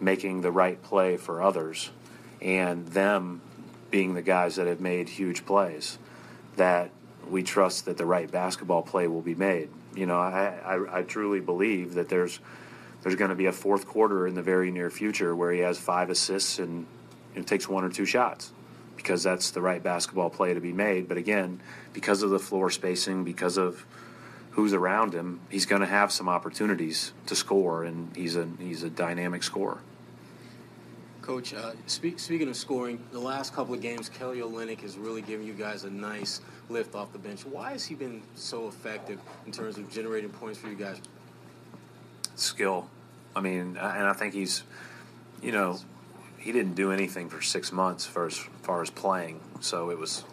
making 0.00 0.42
the 0.42 0.50
right 0.50 0.82
play 0.82 1.16
for 1.16 1.42
others 1.42 1.90
and 2.42 2.86
them 2.88 3.40
being 3.90 4.14
the 4.14 4.22
guys 4.22 4.56
that 4.56 4.66
have 4.66 4.80
made 4.80 5.08
huge 5.08 5.46
plays 5.46 5.98
that 6.56 6.90
we 7.28 7.42
trust 7.42 7.86
that 7.86 7.96
the 7.96 8.06
right 8.06 8.30
basketball 8.30 8.82
play 8.82 9.06
will 9.06 9.22
be 9.22 9.34
made. 9.34 9.68
You 9.94 10.06
know, 10.06 10.18
I, 10.18 10.58
I, 10.64 10.98
I 10.98 11.02
truly 11.02 11.40
believe 11.40 11.94
that 11.94 12.08
there's 12.08 12.40
there's 13.02 13.16
going 13.16 13.28
to 13.28 13.34
be 13.34 13.46
a 13.46 13.52
fourth 13.52 13.86
quarter 13.86 14.26
in 14.26 14.34
the 14.34 14.42
very 14.42 14.70
near 14.70 14.88
future 14.88 15.36
where 15.36 15.52
he 15.52 15.60
has 15.60 15.78
five 15.78 16.08
assists 16.08 16.58
and, 16.58 16.86
and 17.34 17.46
takes 17.46 17.68
one 17.68 17.84
or 17.84 17.90
two 17.90 18.06
shots 18.06 18.50
because 18.96 19.22
that's 19.22 19.50
the 19.50 19.60
right 19.60 19.82
basketball 19.82 20.30
play 20.30 20.54
to 20.54 20.60
be 20.60 20.72
made. 20.72 21.06
But 21.06 21.18
again, 21.18 21.60
because 21.92 22.22
of 22.22 22.30
the 22.30 22.38
floor 22.38 22.70
spacing, 22.70 23.22
because 23.22 23.58
of 23.58 23.84
who's 24.52 24.72
around 24.72 25.12
him, 25.12 25.40
he's 25.50 25.66
going 25.66 25.82
to 25.82 25.86
have 25.86 26.12
some 26.12 26.30
opportunities 26.30 27.12
to 27.26 27.36
score, 27.36 27.84
and 27.84 28.14
he's 28.16 28.36
a 28.36 28.48
he's 28.58 28.82
a 28.82 28.90
dynamic 28.90 29.42
scorer. 29.42 29.80
Coach, 31.24 31.54
uh, 31.54 31.72
speak, 31.86 32.18
speaking 32.18 32.50
of 32.50 32.56
scoring, 32.56 33.02
the 33.10 33.18
last 33.18 33.54
couple 33.54 33.72
of 33.72 33.80
games, 33.80 34.10
Kelly 34.10 34.40
Olynyk 34.40 34.82
has 34.82 34.98
really 34.98 35.22
given 35.22 35.46
you 35.46 35.54
guys 35.54 35.84
a 35.84 35.90
nice 35.90 36.42
lift 36.68 36.94
off 36.94 37.14
the 37.14 37.18
bench. 37.18 37.46
Why 37.46 37.70
has 37.70 37.82
he 37.82 37.94
been 37.94 38.20
so 38.34 38.68
effective 38.68 39.18
in 39.46 39.52
terms 39.52 39.78
of 39.78 39.90
generating 39.90 40.28
points 40.28 40.58
for 40.58 40.68
you 40.68 40.74
guys? 40.74 41.00
Skill. 42.34 42.90
I 43.34 43.40
mean, 43.40 43.78
and 43.78 43.78
I 43.78 44.12
think 44.12 44.34
he's, 44.34 44.64
you 45.42 45.50
know, 45.50 45.78
he 46.36 46.52
didn't 46.52 46.74
do 46.74 46.92
anything 46.92 47.30
for 47.30 47.40
six 47.40 47.72
months 47.72 48.04
for 48.04 48.26
as 48.26 48.36
far 48.36 48.82
as 48.82 48.90
playing. 48.90 49.40
So 49.60 49.88
it 49.88 49.98
was, 49.98 50.24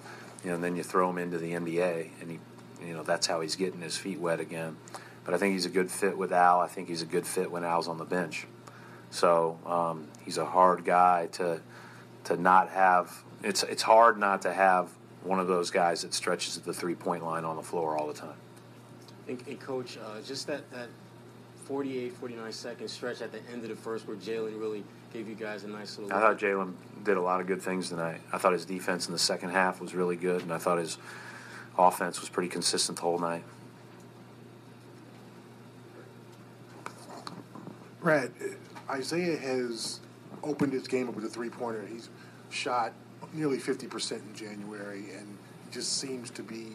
you 0.44 0.50
know, 0.50 0.56
and 0.56 0.64
then 0.64 0.76
you 0.76 0.84
throw 0.84 1.10
him 1.10 1.18
into 1.18 1.38
the 1.38 1.54
NBA, 1.54 2.10
and 2.20 2.32
he, 2.32 2.40
you 2.86 2.94
know, 2.94 3.04
that's 3.04 3.28
how 3.28 3.40
he's 3.40 3.56
getting 3.56 3.80
his 3.80 3.96
feet 3.96 4.20
wet 4.20 4.42
again. 4.42 4.76
But 5.24 5.36
I 5.36 5.38
think 5.38 5.54
he's 5.54 5.66
a 5.66 5.70
good 5.70 5.90
fit 5.90 6.18
with 6.18 6.34
Al. 6.34 6.60
I 6.60 6.68
think 6.68 6.90
he's 6.90 7.02
a 7.02 7.06
good 7.06 7.26
fit 7.26 7.50
when 7.50 7.64
Al's 7.64 7.88
on 7.88 7.98
the 7.98 8.04
bench. 8.04 8.46
So 9.12 9.60
um, 9.66 10.08
he's 10.24 10.38
a 10.38 10.46
hard 10.46 10.84
guy 10.86 11.28
to 11.34 11.62
to 12.26 12.38
not 12.38 12.70
have. 12.70 13.24
It's 13.44 13.64
it's 13.64 13.84
hard 13.84 14.18
not 14.18 14.42
to 14.44 14.54
have 14.54 14.90
one 15.24 15.40
of 15.40 15.48
those 15.48 15.70
guys 15.70 16.02
that 16.02 16.14
stretches 16.14 16.58
at 16.58 16.64
the 16.64 16.74
three 16.74 16.96
point 16.96 17.24
line 17.24 17.46
on 17.46 17.58
the 17.58 17.62
floor 17.62 17.98
all 17.98 18.08
the 18.08 18.14
time. 18.14 18.36
And, 19.28 19.44
and 19.48 19.60
coach, 19.60 19.98
uh, 19.98 20.22
just 20.22 20.48
that 20.48 20.70
that 20.72 20.88
48, 21.66 22.14
49 22.14 22.52
second 22.52 22.88
stretch 22.88 23.22
at 23.22 23.32
the 23.32 23.40
end 23.52 23.64
of 23.64 23.70
the 23.70 23.76
first 23.76 24.08
where 24.08 24.18
Jaylen 24.18 24.60
really 24.60 24.84
gave 25.14 25.28
you 25.28 25.36
guys 25.36 25.64
a 25.64 25.68
nice 25.68 25.98
little. 25.98 26.16
I 26.16 26.22
thought 26.22 26.40
Jaylen 26.40 26.74
did 27.04 27.18
a 27.18 27.22
lot 27.22 27.42
of 27.42 27.48
good 27.48 27.62
things 27.62 27.90
tonight. 27.90 28.22
I 28.32 28.38
thought 28.38 28.54
his 28.54 28.66
defense 28.66 29.08
in 29.08 29.14
the 29.14 29.20
second 29.20 29.50
half 29.50 29.82
was 29.82 29.94
really 29.94 30.16
good, 30.16 30.42
and 30.42 30.54
I 30.54 30.58
thought 30.58 30.78
his 30.78 30.98
offense 31.78 32.20
was 32.20 32.30
pretty 32.30 32.50
consistent 32.50 32.98
the 32.98 33.04
whole 33.04 33.20
night. 33.20 33.44
Brad, 38.02 38.32
Isaiah 38.92 39.38
has 39.38 40.02
opened 40.44 40.74
his 40.74 40.88
game 40.88 41.08
up 41.08 41.16
with 41.16 41.26
a 41.26 41.30
three 41.30 41.50
pointer. 41.50 41.86
He's 41.88 42.10
shot 42.50 42.94
nearly 43.34 43.58
50% 43.58 44.12
in 44.12 44.36
January 44.36 45.06
and 45.18 45.38
just 45.72 45.98
seems 45.98 46.30
to 46.32 46.44
be 46.44 46.74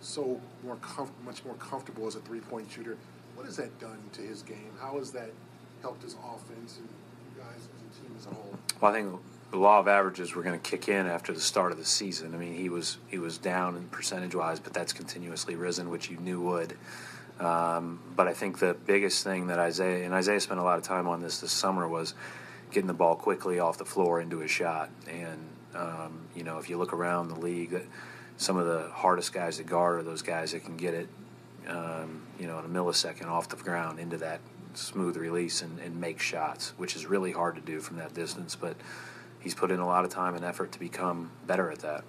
so 0.00 0.40
more 0.64 0.76
comf- 0.76 1.10
much 1.24 1.44
more 1.44 1.54
comfortable 1.54 2.06
as 2.06 2.14
a 2.14 2.20
three 2.20 2.40
point 2.40 2.70
shooter. 2.70 2.96
What 3.34 3.46
has 3.46 3.56
that 3.58 3.78
done 3.78 3.98
to 4.14 4.22
his 4.22 4.42
game? 4.42 4.70
How 4.80 4.98
has 4.98 5.10
that 5.12 5.30
helped 5.82 6.02
his 6.02 6.14
offense 6.14 6.78
and 6.78 6.88
you 7.36 7.42
guys 7.42 7.56
as 7.56 7.98
a 7.98 8.02
team 8.02 8.14
as 8.18 8.26
a 8.26 8.30
whole? 8.30 8.54
Well, 8.80 8.92
I 8.92 8.94
think 8.94 9.20
the 9.50 9.58
law 9.58 9.78
of 9.80 9.88
averages 9.88 10.34
were 10.34 10.42
going 10.42 10.58
to 10.58 10.70
kick 10.70 10.88
in 10.88 11.06
after 11.06 11.32
the 11.32 11.40
start 11.40 11.72
of 11.72 11.78
the 11.78 11.84
season. 11.84 12.34
I 12.34 12.38
mean, 12.38 12.54
he 12.54 12.70
was 12.70 12.96
he 13.08 13.18
was 13.18 13.36
down 13.36 13.76
in 13.76 13.88
percentage 13.88 14.34
wise, 14.34 14.60
but 14.60 14.72
that's 14.72 14.94
continuously 14.94 15.56
risen, 15.56 15.90
which 15.90 16.10
you 16.10 16.16
knew 16.16 16.40
would. 16.40 16.76
Um, 17.40 18.00
but 18.14 18.28
I 18.28 18.34
think 18.34 18.58
the 18.58 18.74
biggest 18.74 19.24
thing 19.24 19.46
that 19.46 19.58
Isaiah 19.58 20.04
and 20.04 20.12
Isaiah 20.12 20.40
spent 20.40 20.60
a 20.60 20.62
lot 20.62 20.78
of 20.78 20.84
time 20.84 21.08
on 21.08 21.20
this 21.20 21.40
this 21.40 21.52
summer 21.52 21.88
was 21.88 22.14
getting 22.70 22.86
the 22.86 22.94
ball 22.94 23.16
quickly 23.16 23.58
off 23.58 23.78
the 23.78 23.84
floor 23.84 24.20
into 24.20 24.40
his 24.40 24.50
shot. 24.50 24.90
And 25.08 25.48
um, 25.74 26.28
you 26.36 26.44
know, 26.44 26.58
if 26.58 26.68
you 26.68 26.76
look 26.76 26.92
around 26.92 27.28
the 27.28 27.40
league, 27.40 27.80
some 28.36 28.58
of 28.58 28.66
the 28.66 28.90
hardest 28.92 29.32
guys 29.32 29.56
to 29.56 29.62
guard 29.62 30.00
are 30.00 30.02
those 30.02 30.22
guys 30.22 30.52
that 30.52 30.64
can 30.64 30.76
get 30.76 30.92
it, 30.92 31.08
um, 31.66 32.22
you 32.38 32.46
know, 32.46 32.58
in 32.58 32.64
a 32.66 32.68
millisecond 32.68 33.26
off 33.26 33.48
the 33.48 33.56
ground 33.56 33.98
into 33.98 34.18
that 34.18 34.40
smooth 34.74 35.16
release 35.16 35.62
and, 35.62 35.78
and 35.80 35.98
make 35.98 36.20
shots, 36.20 36.74
which 36.76 36.94
is 36.94 37.06
really 37.06 37.32
hard 37.32 37.54
to 37.54 37.62
do 37.62 37.80
from 37.80 37.96
that 37.96 38.12
distance. 38.12 38.54
But 38.54 38.76
he's 39.40 39.54
put 39.54 39.70
in 39.70 39.80
a 39.80 39.86
lot 39.86 40.04
of 40.04 40.10
time 40.10 40.34
and 40.34 40.44
effort 40.44 40.72
to 40.72 40.78
become 40.78 41.30
better 41.46 41.70
at 41.70 41.78
that. 41.80 42.04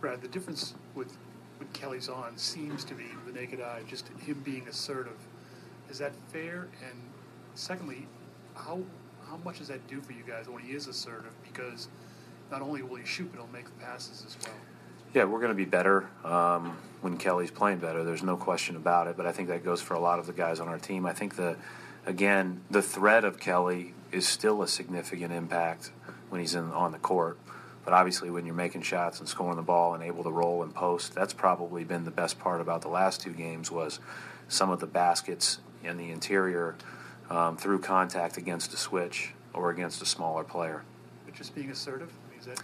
Brad, 0.00 0.22
the 0.22 0.28
difference 0.28 0.74
with 0.94 1.16
when 1.60 1.68
Kelly's 1.68 2.08
on 2.08 2.36
seems 2.36 2.82
to 2.84 2.94
be 2.94 3.04
the 3.26 3.32
naked 3.32 3.60
eye, 3.60 3.82
just 3.86 4.08
him 4.24 4.40
being 4.44 4.66
assertive. 4.66 5.18
Is 5.90 5.98
that 5.98 6.12
fair? 6.32 6.68
And 6.88 6.98
secondly, 7.54 8.06
how 8.56 8.80
how 9.28 9.36
much 9.44 9.58
does 9.58 9.68
that 9.68 9.86
do 9.86 10.00
for 10.00 10.12
you 10.12 10.24
guys 10.26 10.48
when 10.48 10.62
he 10.62 10.72
is 10.72 10.88
assertive? 10.88 11.32
Because 11.44 11.88
not 12.50 12.62
only 12.62 12.82
will 12.82 12.96
he 12.96 13.04
shoot, 13.04 13.30
but 13.30 13.40
he'll 13.40 13.52
make 13.52 13.66
the 13.66 13.84
passes 13.84 14.24
as 14.26 14.36
well. 14.44 14.56
Yeah, 15.12 15.24
we're 15.24 15.38
going 15.38 15.50
to 15.50 15.54
be 15.56 15.64
better 15.64 16.08
um, 16.24 16.76
when 17.00 17.16
Kelly's 17.16 17.50
playing 17.50 17.78
better. 17.78 18.02
There's 18.02 18.22
no 18.22 18.36
question 18.36 18.76
about 18.76 19.06
it. 19.06 19.16
But 19.16 19.26
I 19.26 19.32
think 19.32 19.48
that 19.48 19.64
goes 19.64 19.82
for 19.82 19.94
a 19.94 20.00
lot 20.00 20.18
of 20.18 20.26
the 20.26 20.32
guys 20.32 20.60
on 20.60 20.68
our 20.68 20.78
team. 20.78 21.04
I 21.04 21.12
think 21.12 21.36
the 21.36 21.56
again 22.06 22.62
the 22.70 22.82
threat 22.82 23.24
of 23.24 23.38
Kelly 23.38 23.92
is 24.10 24.26
still 24.26 24.62
a 24.62 24.68
significant 24.68 25.32
impact 25.32 25.92
when 26.30 26.40
he's 26.40 26.54
in 26.54 26.70
on 26.72 26.92
the 26.92 26.98
court. 26.98 27.38
But 27.84 27.94
obviously, 27.94 28.30
when 28.30 28.44
you're 28.44 28.54
making 28.54 28.82
shots 28.82 29.20
and 29.20 29.28
scoring 29.28 29.56
the 29.56 29.62
ball 29.62 29.94
and 29.94 30.02
able 30.02 30.22
to 30.24 30.30
roll 30.30 30.62
and 30.62 30.74
post, 30.74 31.14
that's 31.14 31.32
probably 31.32 31.84
been 31.84 32.04
the 32.04 32.10
best 32.10 32.38
part 32.38 32.60
about 32.60 32.82
the 32.82 32.88
last 32.88 33.20
two 33.20 33.32
games 33.32 33.70
was 33.70 34.00
some 34.48 34.70
of 34.70 34.80
the 34.80 34.86
baskets 34.86 35.60
in 35.82 35.96
the 35.96 36.10
interior 36.10 36.76
um, 37.30 37.56
through 37.56 37.78
contact 37.78 38.36
against 38.36 38.74
a 38.74 38.76
switch 38.76 39.32
or 39.54 39.70
against 39.70 40.02
a 40.02 40.06
smaller 40.06 40.44
player. 40.44 40.82
But 41.24 41.34
just 41.34 41.54
being 41.54 41.70
assertive, 41.70 42.12
is 42.38 42.46
that 42.46 42.62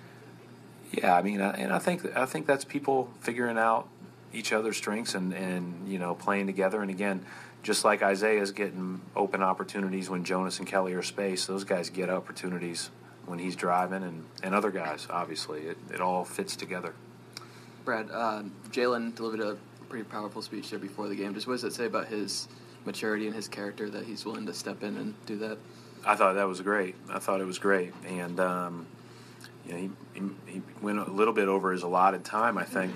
Yeah, 0.92 1.14
I 1.14 1.22
mean, 1.22 1.40
and 1.40 1.72
I 1.72 1.79
think 1.79 2.16
I 2.16 2.26
think 2.26 2.46
that's 2.46 2.64
people 2.64 3.11
figuring 3.20 3.59
out 3.59 3.88
each 4.33 4.52
other's 4.52 4.76
strengths 4.76 5.14
and 5.14 5.33
and 5.33 5.88
you 5.88 5.98
know 5.98 6.14
playing 6.14 6.46
together. 6.46 6.83
And 6.83 6.90
again, 6.90 7.24
just 7.62 7.85
like 7.85 8.02
Isaiah's 8.02 8.52
getting 8.52 9.00
open 9.14 9.42
opportunities 9.42 10.11
when 10.11 10.24
Jonas 10.24 10.59
and 10.59 10.68
Kelly 10.68 10.92
are 10.92 11.02
spaced, 11.02 11.48
those 11.48 11.64
guys 11.64 11.88
get 11.90 12.11
opportunities 12.11 12.90
when 13.27 13.39
he's 13.39 13.57
driving, 13.57 14.03
and 14.03 14.25
and 14.43 14.55
other 14.55 14.71
guys. 14.71 15.07
Obviously, 15.11 15.62
it 15.62 15.79
it 15.93 16.01
all 16.01 16.25
fits 16.25 16.57
together. 16.57 16.95
Brad, 17.85 18.11
uh, 18.11 18.43
Jaylen 18.71 19.15
delivered 19.15 19.41
a 19.41 19.57
pretty 19.89 20.05
powerful 20.05 20.43
speech 20.43 20.71
there 20.71 20.79
before 20.79 21.09
the 21.09 21.15
game. 21.15 21.35
Just 21.35 21.47
what 21.47 21.55
does 21.55 21.65
it 21.65 21.73
say 21.73 21.87
about 21.87 22.09
his 22.09 22.49
maturity 22.85 23.27
and 23.27 23.35
his 23.35 23.49
character 23.49 23.89
that 23.91 24.05
he's 24.05 24.25
willing 24.25 24.47
to 24.47 24.55
step 24.55 24.83
in 24.83 24.97
and 24.97 25.15
do 25.27 25.37
that? 25.39 25.59
I 26.05 26.15
thought 26.15 26.35
that 26.35 26.49
was 26.49 26.61
great. 26.61 26.95
I 27.09 27.19
thought 27.19 27.41
it 27.41 27.47
was 27.47 27.59
great, 27.59 27.93
and 28.07 28.39
um, 28.41 28.87
you 29.67 29.73
know, 29.73 29.79
he, 29.79 29.91
he 30.15 30.53
he 30.53 30.62
went 30.81 30.99
a 30.99 31.11
little 31.11 31.35
bit 31.35 31.49
over 31.49 31.73
his 31.73 31.83
allotted 31.83 32.25
time, 32.25 32.59
I 32.59 32.65
think, 32.65 32.93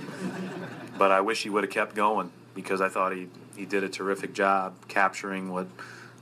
but 0.99 1.11
I 1.11 1.21
wish 1.21 1.43
he 1.43 1.51
would 1.51 1.65
have 1.65 1.73
kept 1.73 1.95
going 1.95 2.31
because 2.55 2.81
I 2.81 2.89
thought 2.89 3.15
he 3.15 3.29
he 3.57 3.67
did 3.67 3.85
a 3.85 3.89
terrific 3.89 4.33
job 4.33 4.75
capturing 4.89 5.51
what 5.51 5.67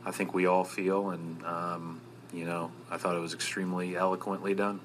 I 0.04 0.10
think 0.10 0.32
we 0.32 0.46
all 0.46 0.64
feel, 0.64 1.10
and 1.10 1.44
um, 1.44 2.00
you 2.32 2.44
know, 2.44 2.70
I 2.90 2.96
thought 2.96 3.16
it 3.16 3.20
was 3.20 3.34
extremely 3.34 3.96
eloquently 3.96 4.54
done. 4.54 4.80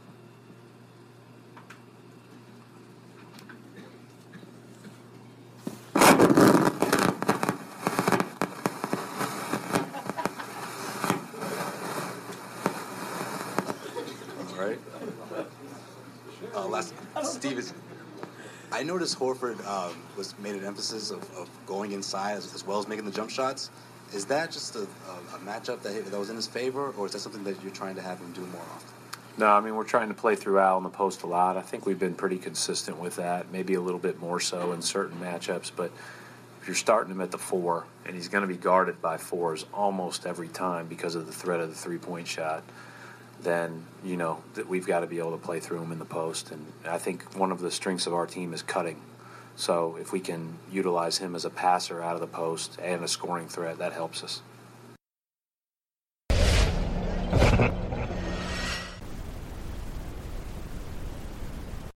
All 14.50 14.58
right. 14.58 14.80
Uh. 15.34 15.44
I 18.72 18.82
noticed 18.82 19.20
Horford 19.20 19.66
um, 19.68 19.96
was 20.18 20.38
made 20.40 20.56
an 20.56 20.66
emphasis 20.66 21.12
of, 21.12 21.22
of 21.38 21.48
going 21.68 21.92
inside 21.92 22.34
as, 22.34 22.54
as 22.56 22.66
well 22.66 22.80
as 22.80 22.88
making 22.88 23.06
the 23.06 23.12
jump 23.12 23.30
shots. 23.30 23.70
Is 24.14 24.26
that 24.26 24.52
just 24.52 24.76
a, 24.76 24.80
a, 24.80 24.84
a 25.36 25.40
matchup 25.46 25.82
that, 25.82 26.06
that 26.12 26.20
was 26.20 26.30
in 26.30 26.36
his 26.36 26.48
favor, 26.48 26.92
or 26.92 27.06
is 27.06 27.14
that 27.14 27.20
something 27.20 27.44
that 27.46 27.62
you're 27.64 27.72
trying 27.72 27.96
to 27.96 28.02
have 28.02 28.20
him 28.20 28.32
do 28.34 28.42
more 28.42 28.62
often? 28.62 28.90
No, 29.36 29.48
I 29.48 29.62
mean 29.62 29.76
we're 29.76 29.84
trying 29.84 30.10
to 30.10 30.14
play 30.14 30.36
through 30.36 30.60
Al 30.60 30.78
in 30.78 30.84
the 30.84 30.90
post 30.90 31.24
a 31.24 31.28
lot. 31.28 31.58
I 31.58 31.62
think 31.62 31.88
we've 31.88 31.98
been 31.98 32.14
pretty 32.14 32.38
consistent 32.38 32.98
with 33.00 33.16
that. 33.16 33.52
Maybe 33.52 33.74
a 33.74 33.82
little 33.82 34.00
bit 34.00 34.20
more 34.20 34.40
so 34.40 34.74
in 34.74 34.84
certain 34.84 35.20
matchups, 35.20 35.72
but 35.76 35.92
if 36.62 36.68
you're 36.68 36.76
starting 36.76 37.12
him 37.12 37.20
at 37.20 37.32
the 37.32 37.40
four 37.40 37.86
and 38.06 38.16
he's 38.16 38.28
going 38.28 38.44
to 38.44 38.48
be 38.48 38.56
guarded 38.56 39.02
by 39.02 39.18
fours 39.18 39.66
almost 39.74 40.28
every 40.28 40.48
time 40.48 40.88
because 40.88 41.16
of 41.16 41.26
the 41.26 41.32
threat 41.32 41.60
of 41.60 41.70
the 41.70 41.76
three-point 41.76 42.28
shot, 42.28 42.64
then 43.42 43.86
you 44.04 44.18
know 44.18 44.44
that 44.54 44.70
we've 44.70 44.86
got 44.86 45.00
to 45.00 45.08
be 45.08 45.18
able 45.18 45.32
to 45.32 45.44
play 45.44 45.60
through 45.60 45.82
him 45.82 45.92
in 45.92 45.98
the 45.98 46.06
post. 46.06 46.52
And 46.52 46.64
I 46.86 47.00
think 47.00 47.36
one 47.36 47.52
of 47.52 47.60
the 47.60 47.72
strengths 47.72 48.06
of 48.06 48.14
our 48.14 48.28
team 48.28 48.54
is 48.54 48.62
cutting. 48.62 49.02
So 49.56 49.98
if 50.00 50.12
we 50.12 50.20
can 50.20 50.58
utilize 50.72 51.20
him 51.20 51.36
as 51.36 51.46
a 51.46 51.50
passer 51.50 52.02
out 52.02 52.16
of 52.16 52.22
the 52.22 52.28
post 52.28 52.78
and 52.82 53.04
a 53.04 53.08
scoring 53.08 53.48
threat, 53.48 53.78
that 53.78 53.94
helps 53.94 54.24
us. 54.24 54.42